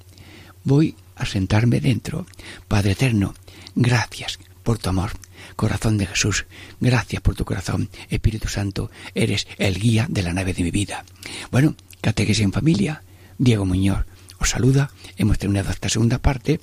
[0.64, 2.26] voy a sentarme dentro.
[2.70, 3.34] Padre Eterno,
[3.76, 5.12] gracias por tu amor.
[5.58, 6.46] Corazón de Jesús,
[6.80, 7.90] gracias por tu corazón.
[8.10, 11.04] Espíritu Santo, eres el guía de la nave de mi vida.
[11.52, 13.04] Bueno, catequesis en familia,
[13.38, 14.06] Diego Muñoz
[14.40, 14.92] os saluda.
[15.18, 16.60] Hemos terminado esta segunda parte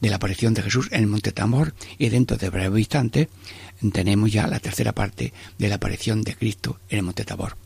[0.00, 3.28] de la aparición de Jesús en el Monte Tamor y dentro de breve instante
[3.92, 7.65] tenemos ya la tercera parte de la aparición de Cristo en el Monte Tabor.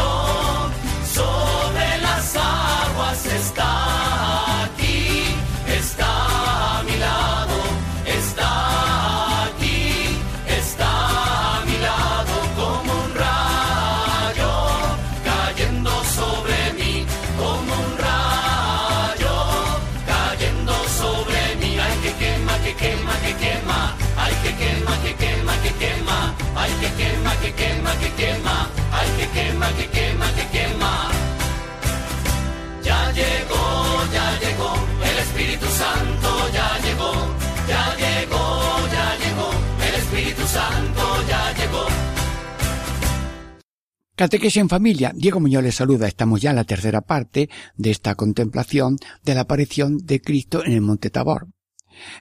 [44.21, 45.11] Catequesis en familia.
[45.15, 46.07] Diego Muñoz les saluda.
[46.07, 50.73] Estamos ya en la tercera parte de esta contemplación de la aparición de Cristo en
[50.73, 51.47] el Monte Tabor.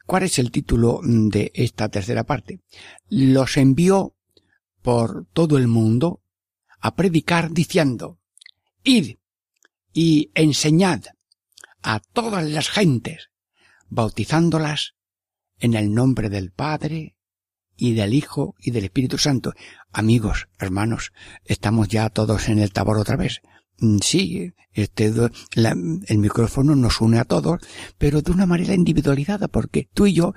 [0.07, 2.61] ¿Cuál es el título de esta tercera parte?
[3.11, 4.17] Los envió
[4.81, 6.23] por todo el mundo
[6.81, 8.19] a predicar diciendo,
[8.83, 9.17] id
[9.93, 11.03] y enseñad
[11.83, 13.29] a todas las gentes,
[13.91, 14.95] bautizándolas
[15.59, 17.15] en el nombre del Padre
[17.81, 19.53] y del Hijo y del Espíritu Santo.
[19.93, 21.13] Amigos, hermanos,
[21.45, 23.41] estamos ya todos en el tabor otra vez.
[23.79, 25.13] Mm, Sí, este,
[25.55, 25.71] la-
[26.07, 27.61] el micrófono nos une a todos,
[27.99, 30.35] pero de una manera individualizada, porque tú y yo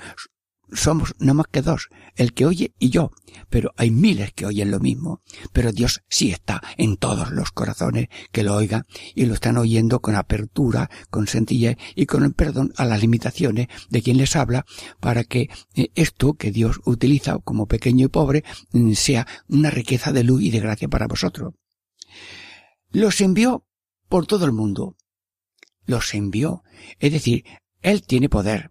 [0.74, 3.12] somos no más que dos, el que oye y yo,
[3.50, 5.22] pero hay miles que oyen lo mismo,
[5.52, 10.02] pero Dios sí está en todos los corazones que lo oigan y lo están oyendo
[10.02, 14.66] con apertura, con sencillez y con el perdón a las limitaciones de quien les habla
[15.00, 20.12] para que eh, esto que Dios utiliza como pequeño y pobre mm, sea una riqueza
[20.12, 21.54] de luz y de gracia para vosotros.
[22.92, 23.66] Los envió
[24.08, 24.96] por todo el mundo.
[25.86, 26.64] Los envió.
[27.00, 27.44] Es decir,
[27.82, 28.70] Él tiene poder.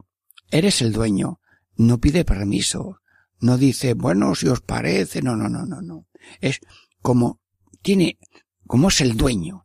[0.51, 1.41] Eres el dueño.
[1.77, 3.01] No pide permiso.
[3.41, 5.23] No dice, bueno, si os parece.
[5.23, 6.07] No, no, no, no, no.
[6.41, 6.61] Es
[7.01, 7.41] como
[7.83, 8.19] tiene,
[8.67, 9.65] como es el dueño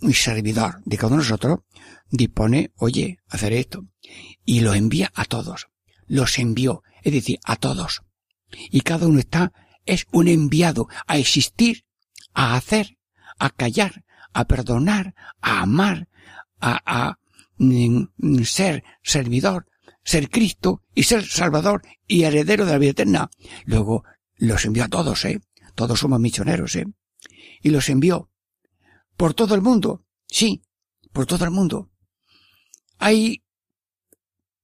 [0.00, 1.60] y servidor de cada uno de nosotros,
[2.10, 3.86] dispone, oye, hacer esto.
[4.44, 5.68] Y lo envía a todos.
[6.06, 6.82] Los envió.
[7.02, 8.02] Es decir, a todos.
[8.70, 9.52] Y cada uno está,
[9.84, 11.84] es un enviado a existir,
[12.32, 12.98] a hacer,
[13.38, 16.08] a callar, a perdonar, a amar,
[16.60, 17.18] a, a
[17.58, 19.66] mm, ser servidor,
[20.08, 23.30] ser Cristo y ser Salvador y heredero de la vida eterna.
[23.66, 24.04] Luego
[24.36, 25.42] los envió a todos, ¿eh?
[25.74, 26.86] Todos somos misioneros, ¿eh?
[27.60, 28.30] Y los envió
[29.18, 30.06] por todo el mundo.
[30.26, 30.62] Sí,
[31.12, 31.90] por todo el mundo.
[32.98, 33.42] Hay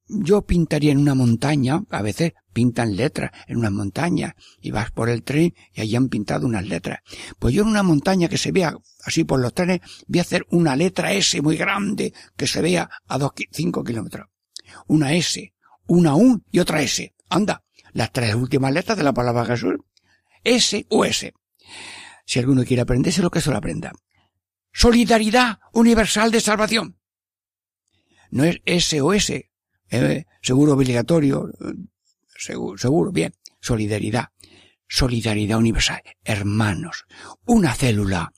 [0.06, 5.10] yo pintaría en una montaña, a veces pintan letras en una montaña, y vas por
[5.10, 7.00] el tren y allí han pintado unas letras.
[7.38, 10.46] Pues yo en una montaña que se vea así por los trenes, voy a hacer
[10.50, 14.28] una letra S muy grande que se vea a dos, cinco kilómetros.
[14.86, 15.54] Una S,
[15.86, 17.14] una U y otra S.
[17.28, 19.76] Anda, las tres últimas letras de la palabra Jesús.
[20.42, 21.32] S o S.
[22.26, 23.92] Si alguno quiere aprenderse lo que se lo aprenda.
[24.72, 26.98] Solidaridad universal de salvación.
[28.30, 29.50] No es S o S,
[29.90, 31.50] eh, seguro obligatorio,
[32.36, 34.30] seguro, seguro, bien, solidaridad,
[34.88, 37.06] solidaridad universal, hermanos,
[37.46, 38.32] una célula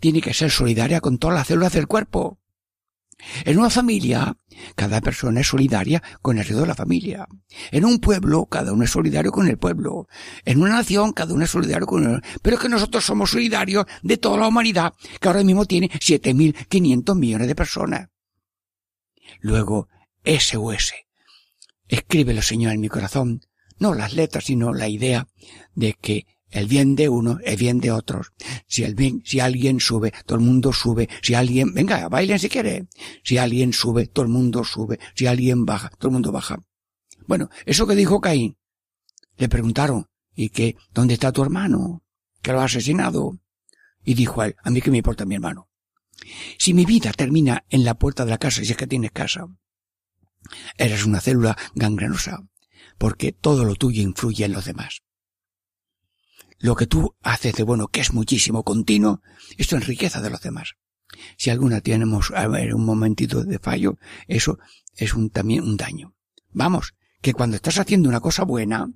[0.00, 2.37] tiene que ser solidaria con todas las células del cuerpo.
[3.44, 4.36] En una familia,
[4.76, 7.26] cada persona es solidaria con el resto de la familia.
[7.70, 10.06] En un pueblo, cada uno es solidario con el pueblo.
[10.44, 12.22] En una nación, cada uno es solidario con el...
[12.42, 17.16] Pero es que nosotros somos solidarios de toda la humanidad, que ahora mismo tiene 7.500
[17.16, 18.08] millones de personas.
[19.40, 19.88] Luego,
[20.24, 20.94] SOS.
[21.88, 23.40] Escríbelo, Señor, en mi corazón.
[23.78, 25.28] No las letras, sino la idea
[25.74, 28.32] de que el bien de uno es bien de otros.
[28.66, 31.08] Si el bien, si alguien sube, todo el mundo sube.
[31.22, 32.88] Si alguien, venga, bailen si quiere.
[33.22, 34.98] Si alguien sube, todo el mundo sube.
[35.14, 36.62] Si alguien baja, todo el mundo baja.
[37.26, 38.56] Bueno, eso que dijo Caín.
[39.36, 40.76] Le preguntaron, ¿y qué?
[40.92, 42.02] ¿Dónde está tu hermano?
[42.42, 43.38] Que lo ha asesinado.
[44.04, 45.68] Y dijo él, a mí que me importa mi hermano.
[46.58, 49.46] Si mi vida termina en la puerta de la casa, si es que tienes casa,
[50.76, 52.44] Eres una célula gangrenosa,
[52.96, 55.02] porque todo lo tuyo influye en los demás.
[56.58, 59.22] Lo que tú haces de bueno, que es muchísimo continuo,
[59.56, 60.74] esto enriquece de los demás.
[61.36, 64.58] Si alguna tenemos a ver, un momentito de fallo, eso
[64.96, 66.14] es un, también un daño.
[66.50, 68.88] Vamos, que cuando estás haciendo una cosa buena,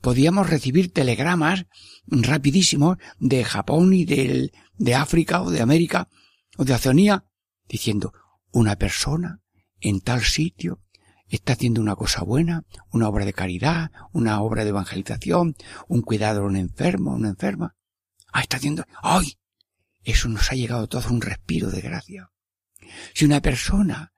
[0.00, 1.66] podíamos recibir telegramas
[2.06, 6.08] rapidísimos de Japón y de, de África o de América
[6.56, 7.24] o de Oceanía
[7.68, 8.12] diciendo
[8.52, 9.40] una persona
[9.80, 10.80] en tal sitio
[11.30, 15.54] está haciendo una cosa buena, una obra de caridad, una obra de evangelización,
[15.88, 17.76] un cuidado a un enfermo, una enferma.
[18.32, 19.38] Ah, está haciendo, ¡ay!
[20.02, 22.30] Eso nos ha llegado todo un respiro de gracia.
[23.14, 24.12] Si una persona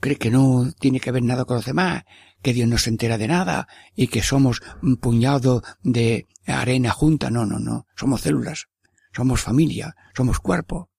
[0.00, 2.04] cree que no tiene que ver nada con los demás,
[2.42, 7.30] que Dios no se entera de nada y que somos un puñado de arena junta,
[7.30, 8.68] no, no, no, somos células,
[9.12, 10.90] somos familia, somos cuerpo.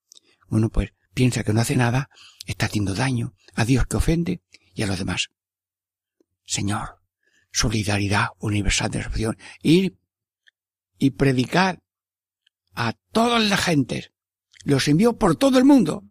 [0.49, 2.09] Bueno, pues piensa que no hace nada,
[2.45, 4.41] está haciendo daño a Dios que ofende
[4.73, 5.29] y a los demás.
[6.47, 7.01] Señor,
[7.51, 9.37] solidaridad universal de salvación.
[9.61, 9.99] Ir
[10.97, 11.83] y predicar
[12.73, 14.11] a todas las gentes.
[14.63, 16.05] Los envió por todo el mundo.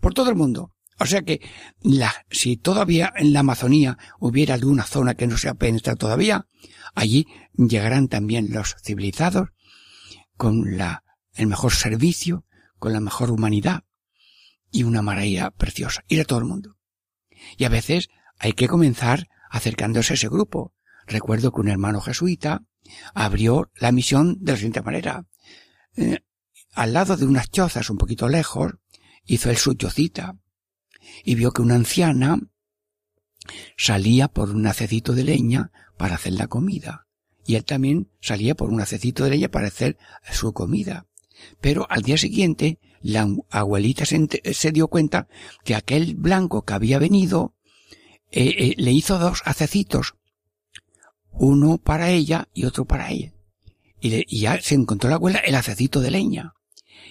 [0.00, 0.74] Por todo el mundo.
[0.98, 1.40] O sea que
[1.80, 6.46] la, si todavía en la Amazonía hubiera alguna zona que no se penetrado todavía,
[6.94, 9.48] allí llegarán también los civilizados
[10.36, 11.04] con la,
[11.34, 12.44] el mejor servicio,
[12.78, 13.84] con la mejor humanidad,
[14.70, 16.02] y una maravilla preciosa.
[16.08, 16.76] Ir a todo el mundo.
[17.56, 18.08] Y a veces
[18.38, 20.72] hay que comenzar acercándose a ese grupo.
[21.06, 22.64] Recuerdo que un hermano jesuita
[23.14, 25.26] abrió la misión de la siguiente manera.
[25.94, 26.20] Eh,
[26.72, 28.72] al lado de unas chozas un poquito lejos,
[29.26, 30.38] hizo el su chocita
[31.22, 32.38] y vio que una anciana
[33.76, 37.06] salía por un acecito de leña para hacer la comida.
[37.44, 39.98] Y él también salía por un acecito de leña para hacer
[40.32, 41.06] su comida.
[41.60, 45.28] Pero al día siguiente la abuelita se, dio cuenta
[45.64, 47.54] que aquel blanco que había venido
[48.32, 50.14] eh, eh, le hizo dos acecitos,
[51.30, 53.32] uno para ella y otro para él.
[54.00, 56.54] Y, ya se encontró la abuela el acecito de leña.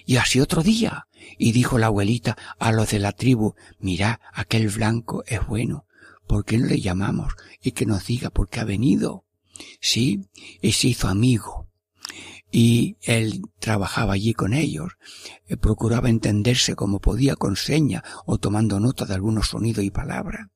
[0.04, 1.06] Y así otro día.
[1.38, 5.86] Y dijo la abuelita a los de la tribu, mira, aquel blanco es bueno.
[6.26, 7.34] ¿Por qué no le llamamos?
[7.62, 9.24] Y que nos diga por qué ha venido.
[9.80, 10.28] Sí,
[10.60, 11.68] y se hizo amigo
[12.52, 14.92] y él trabajaba allí con ellos,
[15.46, 20.48] eh, procuraba entenderse como podía con seña o tomando nota de algunos sonidos y palabras.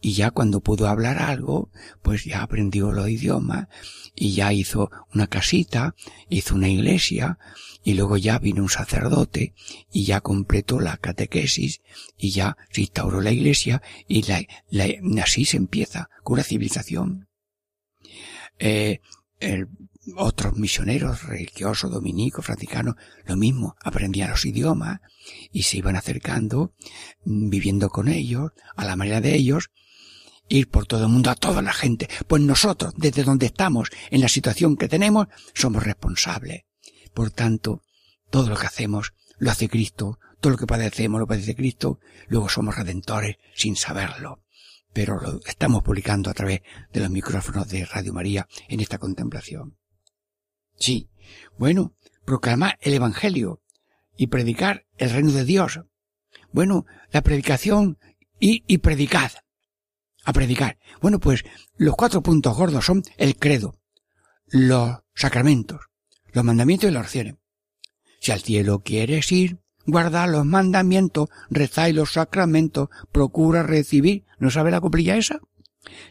[0.00, 1.70] Y ya cuando pudo hablar algo,
[2.02, 3.68] pues ya aprendió los idiomas
[4.14, 5.94] y ya hizo una casita,
[6.28, 7.38] hizo una iglesia
[7.82, 9.54] y luego ya vino un sacerdote
[9.92, 11.80] y ya completó la catequesis
[12.16, 17.28] y ya se instauró la iglesia y la, la- así se empieza con una civilización.
[18.58, 19.00] Eh,
[20.16, 25.00] otros misioneros religiosos, dominicos, franciscanos, lo mismo, aprendían los idiomas
[25.52, 26.74] y se iban acercando,
[27.24, 29.70] mm, viviendo con ellos, a la manera de ellos,
[30.48, 32.08] ir por todo el mundo a toda la gente.
[32.26, 36.64] Pues nosotros, desde donde estamos, en la situación que tenemos, somos responsables.
[37.14, 37.82] Por tanto,
[38.30, 42.48] todo lo que hacemos lo hace Cristo, todo lo que padecemos lo padece Cristo, luego
[42.48, 44.42] somos redentores sin saberlo.
[44.92, 46.60] Pero lo estamos publicando a través
[46.92, 49.76] de los micrófonos de Radio María en esta contemplación.
[50.76, 51.08] Sí.
[51.58, 51.94] Bueno,
[52.24, 53.62] proclamar el Evangelio
[54.16, 55.80] y predicar el reino de Dios.
[56.52, 57.98] Bueno, la predicación
[58.38, 59.32] y, predicad.
[60.24, 60.78] A predicar.
[61.00, 61.44] Bueno, pues
[61.76, 63.78] los cuatro puntos gordos son el credo,
[64.46, 65.80] los sacramentos,
[66.32, 67.36] los mandamientos y las oraciones.
[68.20, 74.24] Si al cielo quieres ir, guarda los mandamientos, reza y los sacramentos, procura recibir.
[74.38, 75.40] ¿No sabe la coplilla esa?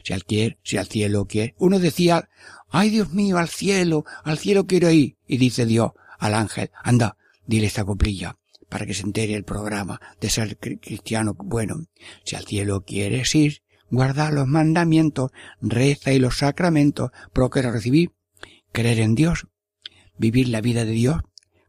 [0.04, 1.56] Si al, quier, si al cielo quiere.
[1.58, 2.30] Uno decía,
[2.70, 5.18] ay Dios mío, al cielo, al cielo quiero ir.
[5.28, 8.38] Y dice Dios al ángel, anda, dile esta coplilla,
[8.70, 11.86] para que se entere el programa de ser cri- cristiano bueno.
[12.24, 18.12] Si al cielo quieres ir, guarda los mandamientos, reza y los sacramentos, procura recibir,
[18.72, 19.48] creer en Dios,
[20.18, 21.18] vivir la vida de Dios,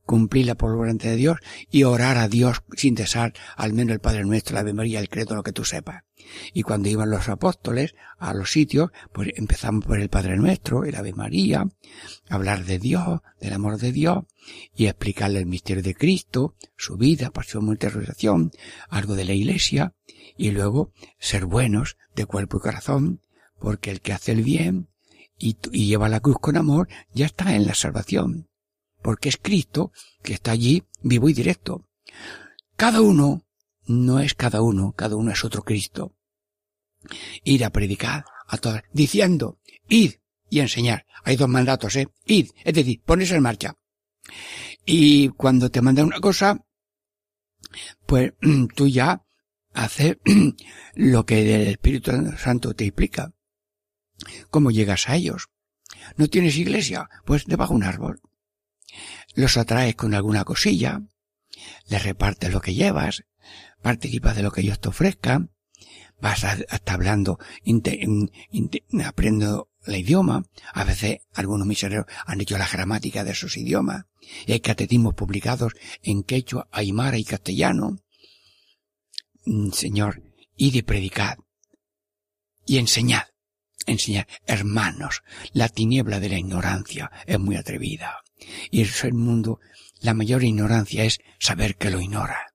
[0.04, 1.38] cumplir la voluntad de Dios
[1.70, 5.08] y orar a Dios sin cesar, al menos el Padre Nuestro, la Ave María, el
[5.08, 6.04] credo, lo que tú sepas.
[6.52, 10.94] Y cuando iban los apóstoles a los sitios, pues empezamos por el Padre Nuestro, el
[10.94, 11.66] Ave María,
[12.28, 14.24] hablar de Dios, del amor de Dios,
[14.74, 18.52] y explicarle el misterio de Cristo, su vida, pasión, muerte resurrección,
[18.88, 19.94] algo de la Iglesia,
[20.36, 23.20] y luego ser buenos de cuerpo y corazón,
[23.58, 24.88] porque el que hace el bien
[25.38, 28.48] y, y lleva la cruz con amor, ya está en la salvación,
[29.04, 29.92] porque es Cristo
[30.22, 31.86] que está allí vivo y directo.
[32.74, 33.44] Cada uno
[33.86, 36.16] no es cada uno, cada uno es otro Cristo.
[37.44, 40.14] Ir a predicar a todas, diciendo, id
[40.48, 41.04] y enseñar.
[41.22, 42.08] Hay dos mandatos, ¿eh?
[42.24, 43.76] Id, es decir, pones en marcha.
[44.86, 46.64] Y cuando te mandan una cosa,
[48.06, 48.32] pues
[48.74, 49.22] tú ya
[49.74, 50.16] haces
[50.94, 53.34] lo que el Espíritu Santo te explica.
[54.48, 55.50] ¿Cómo llegas a ellos?
[56.16, 57.10] ¿No tienes iglesia?
[57.26, 58.22] Pues debajo de un árbol.
[59.34, 61.02] Los atraes con alguna cosilla,
[61.88, 63.24] les repartes lo que llevas,
[63.82, 65.50] participas de lo que ellos te ofrezcan,
[66.20, 67.38] vas hasta hablando,
[69.04, 70.44] aprendo el idioma.
[70.72, 74.06] A veces algunos misioneros han hecho la gramática de esos idiomas.
[74.46, 77.98] Y hay catecismos publicados en quechua, aymara y castellano.
[79.44, 80.22] Mm, Señor,
[80.56, 81.36] y de predicad
[82.66, 83.24] y enseñad.
[83.86, 85.22] Enseñad, hermanos,
[85.52, 88.23] la tiniebla de la ignorancia es muy atrevida.
[88.70, 89.60] Y eso el mundo,
[90.00, 92.52] la mayor ignorancia es saber que lo ignora.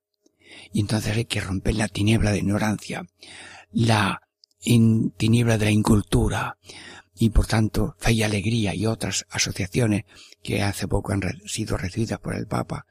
[0.72, 3.04] Y entonces hay que romper la tiniebla de ignorancia,
[3.72, 4.22] la
[4.62, 6.58] in- tiniebla de la incultura,
[7.16, 10.04] y por tanto Fe y Alegría y otras asociaciones
[10.42, 12.86] que hace poco han sido recibidas por el Papa,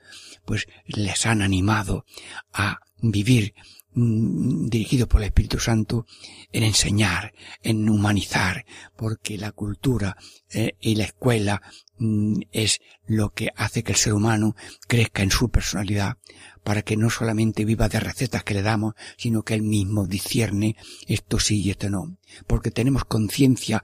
[0.45, 2.05] pues les han animado
[2.53, 3.55] a vivir
[3.95, 6.07] mm, dirigidos por el Espíritu Santo
[6.53, 8.65] en enseñar, en humanizar,
[8.97, 10.17] porque la cultura
[10.51, 11.63] eh, y la escuela
[11.99, 14.55] mm, es lo que hace que el ser humano
[14.87, 16.17] crezca en su personalidad,
[16.63, 20.77] para que no solamente viva de recetas que le damos, sino que él mismo discierne
[21.07, 23.83] esto sí y esto no, porque tenemos conciencia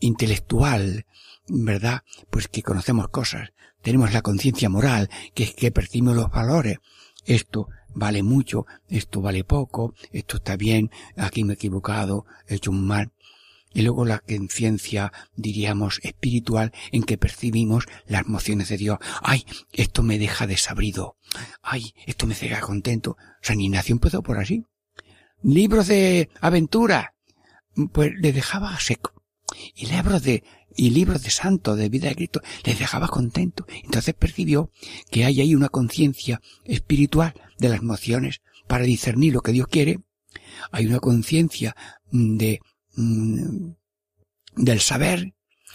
[0.00, 1.06] intelectual,
[1.48, 2.02] ¿verdad?
[2.30, 3.50] Pues que conocemos cosas,
[3.82, 6.78] tenemos la conciencia moral, que es que percibimos los valores,
[7.26, 12.70] esto vale mucho, esto vale poco, esto está bien, aquí me he equivocado, he hecho
[12.70, 13.12] un mal.
[13.72, 18.98] Y luego la conciencia, diríamos, espiritual, en que percibimos las emociones de Dios.
[19.20, 21.16] Ay, esto me deja desabrido.
[21.60, 23.16] Ay, esto me deja contento.
[23.42, 24.64] San Ignacio empezó por así.
[25.42, 27.14] Libros de aventura,
[27.92, 29.13] pues le dejaba seco.
[29.74, 30.44] Y libros de,
[30.76, 33.66] y libros de santo, de vida de Cristo, le dejaba contento.
[33.84, 34.70] Entonces percibió
[35.10, 40.00] que hay ahí una conciencia espiritual de las emociones para discernir lo que Dios quiere.
[40.72, 41.76] Hay una conciencia
[42.10, 42.60] mm, de,
[42.96, 43.70] mm,
[44.56, 45.34] del saber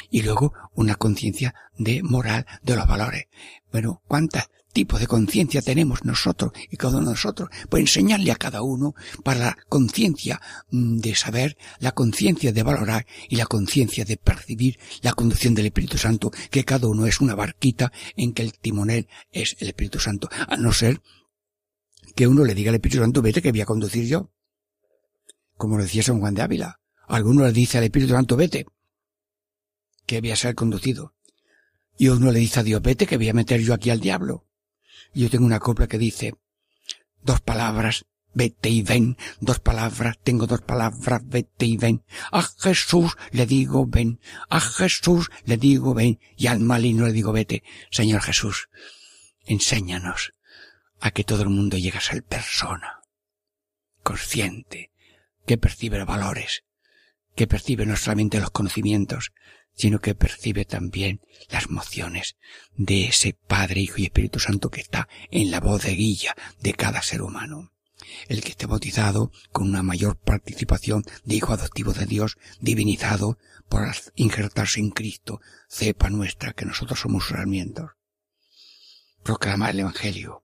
[0.10, 3.26] y luego una conciencia de moral de los valores.
[3.72, 4.44] Bueno, ¿cuántos
[4.74, 7.50] tipos de conciencia tenemos nosotros y cada uno de nosotros?
[7.70, 8.94] Pues enseñarle a cada uno
[9.24, 10.42] para la conciencia
[10.72, 15.68] mm, de saber, la conciencia de valorar y la conciencia de percibir la conducción del
[15.68, 20.00] Espíritu Santo, que cada uno es una barquita en que el timonel es el Espíritu
[20.00, 21.02] Santo, a no ser
[22.16, 24.32] que uno le diga al Espíritu Santo, vete que voy a conducir yo.
[25.56, 26.80] como lo decía San Juan de Ávila.
[27.08, 28.66] Alguno le dice al Espíritu Santo, vete,
[30.10, 31.14] que voy a ser conducido.
[31.96, 34.48] Y uno le dice a Dios, vete, que voy a meter yo aquí al diablo.
[35.14, 36.34] Y yo tengo una copla que dice,
[37.22, 42.04] dos palabras, vete y ven, dos palabras, tengo dos palabras, vete y ven.
[42.32, 47.32] A Jesús le digo ven, a Jesús le digo ven, y al maligno le digo
[47.32, 47.62] vete.
[47.92, 48.68] Señor Jesús,
[49.46, 50.34] enséñanos
[51.02, 53.02] a que todo el mundo llegue a ser persona,
[54.02, 54.92] consciente,
[55.46, 56.64] que percibe valores,
[57.36, 59.34] que percibe no solamente los conocimientos,
[59.80, 62.36] sino que percibe también las emociones
[62.76, 67.22] de ese Padre, Hijo y Espíritu Santo que está en la voz de cada ser
[67.22, 67.72] humano.
[68.28, 73.38] El que esté bautizado con una mayor participación de Hijo adoptivo de Dios, divinizado
[73.70, 77.92] por injertarse en Cristo, cepa nuestra que nosotros somos sus herramientas.
[79.24, 80.44] Proclamar el Evangelio.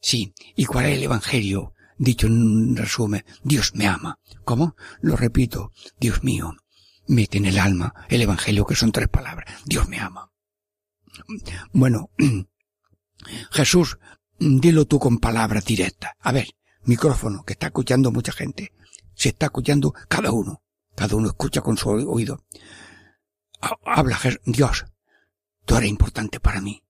[0.00, 1.74] Sí, ¿y cuál es el Evangelio?
[1.96, 4.20] Dicho en un resumen, Dios me ama.
[4.44, 4.76] ¿Cómo?
[5.00, 6.54] Lo repito, Dios mío,
[7.08, 9.62] mete en el alma el Evangelio que son tres palabras.
[9.64, 10.30] Dios me ama.
[11.72, 12.10] Bueno,
[13.50, 13.98] Jesús,
[14.38, 16.12] dilo tú con palabras directas.
[16.20, 16.48] A ver,
[16.84, 18.72] micrófono, que está escuchando mucha gente.
[19.14, 20.62] Se está escuchando cada uno.
[20.94, 22.44] Cada uno escucha con su oído.
[23.84, 24.84] Habla, Dios.
[25.64, 26.82] Tú eres importante para mí.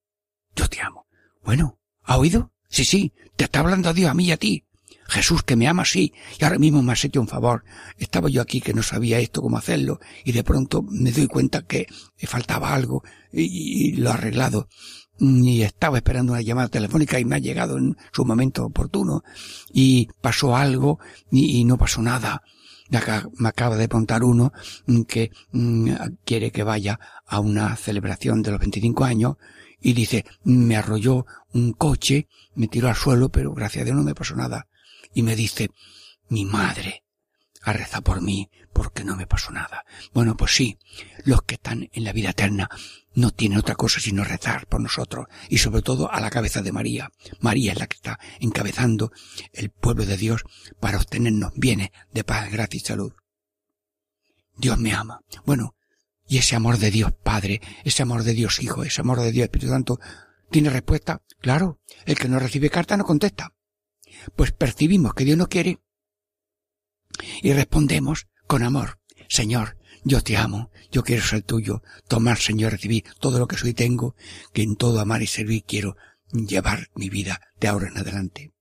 [0.55, 1.07] Yo te amo.
[1.43, 2.53] Bueno, ¿ha oído?
[2.69, 4.68] Sí, sí, te está hablando Dios a mí y a ti.
[5.09, 7.65] Jesús que me ama sí, y ahora mismo me has hecho un favor.
[7.97, 11.63] Estaba yo aquí que no sabía esto cómo hacerlo, y de pronto me doy cuenta
[11.63, 11.87] que
[12.19, 13.03] faltaba algo,
[13.33, 14.69] y, lo he arreglado.
[15.19, 19.25] Y estaba esperando una llamada telefónica y me ha llegado en su momento oportuno,
[19.73, 20.99] y pasó algo,
[21.31, 22.43] y, no pasó nada.
[22.91, 24.53] Me acaba de contar uno
[25.09, 25.91] que mm,
[26.25, 29.37] quiere que vaya a una celebración de los 25 años,
[29.81, 34.03] y dice, me arrolló un coche, me tiró al suelo, pero gracias a Dios no
[34.03, 34.67] me pasó nada
[35.19, 35.73] y me dice,
[36.29, 37.03] mi madre
[37.63, 39.85] ha rezado por mí porque no me pasó nada.
[40.15, 40.79] Bueno, pues sí,
[41.25, 42.71] los que están en la vida eterna
[43.15, 46.71] no tienen otra cosa sino rezar por nosotros y sobre todo a la cabeza de
[46.71, 47.11] María.
[47.41, 49.11] María es la que está encabezando
[49.53, 50.45] el pueblo de Dios
[50.79, 53.13] para obtenernos bienes de paz, gracia y salud.
[54.57, 55.23] Dios me ama.
[55.45, 55.75] Bueno,
[56.29, 59.47] y ese amor de Dios Padre, ese amor de Dios Hijo, ese amor de Dios
[59.47, 59.99] Espíritu Santo,
[60.49, 61.23] ¿tiene respuesta?
[61.41, 63.53] Claro, el que no recibe carta no contesta
[64.37, 65.81] pues percibimos que Dios no quiere
[67.43, 69.01] y respondemos con amor.
[69.29, 73.71] Señor, yo te amo, yo quiero ser tuyo, tomar, Señor, recibir todo lo que soy
[73.71, 74.15] y tengo,
[74.53, 75.97] que en todo amar y servir quiero
[76.33, 78.53] llevar mi vida de ahora en adelante.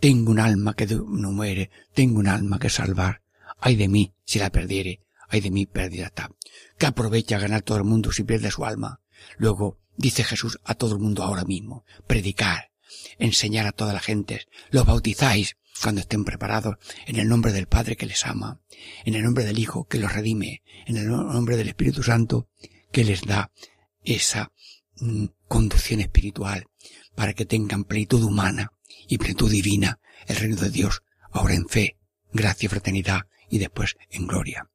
[0.00, 3.22] Tengo un alma que no muere, tengo un alma que salvar.
[3.58, 6.30] Ay de mí si la perdiere, ay de mí pérdida está.
[6.78, 9.00] Que aprovecha ganar todo el mundo si pierde su alma.
[9.38, 12.70] Luego, dice Jesús a todo el mundo ahora mismo, predicar,
[13.18, 16.76] enseñar a toda la gente, los bautizáis cuando estén preparados
[17.06, 18.60] en el nombre del Padre que les ama,
[19.04, 22.48] en el nombre del Hijo que los redime, en el nombre del Espíritu Santo
[22.92, 23.50] que les da
[24.04, 24.52] esa
[25.00, 26.66] mm, conducción espiritual
[27.14, 28.72] para que tengan plenitud humana
[29.08, 31.98] y plenitud divina el reino de Dios, ahora en fe,
[32.32, 34.70] gracia y fraternidad y después en gloria.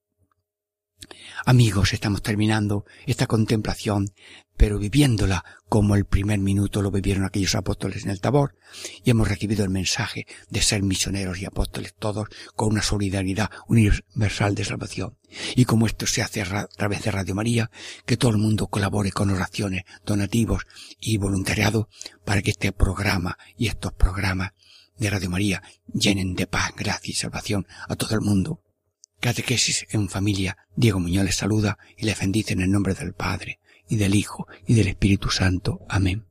[1.45, 4.13] Amigos, estamos terminando esta contemplación,
[4.57, 8.55] pero viviéndola como el primer minuto lo vivieron aquellos apóstoles en el Tabor,
[9.03, 14.53] y hemos recibido el mensaje de ser misioneros y apóstoles todos con una solidaridad universal
[14.53, 15.17] de salvación.
[15.55, 17.71] Y como esto se hace a través de Radio María,
[18.05, 20.67] que todo el mundo colabore con oraciones, donativos
[20.99, 21.89] y voluntariado
[22.23, 24.51] para que este programa y estos programas
[24.97, 28.61] de Radio María llenen de paz, gracia y salvación a todo el mundo
[29.21, 30.57] Catequesis en familia.
[30.75, 34.47] Diego Muñoz les saluda y les bendice en el nombre del Padre, y del Hijo,
[34.65, 35.79] y del Espíritu Santo.
[35.87, 36.30] Amén.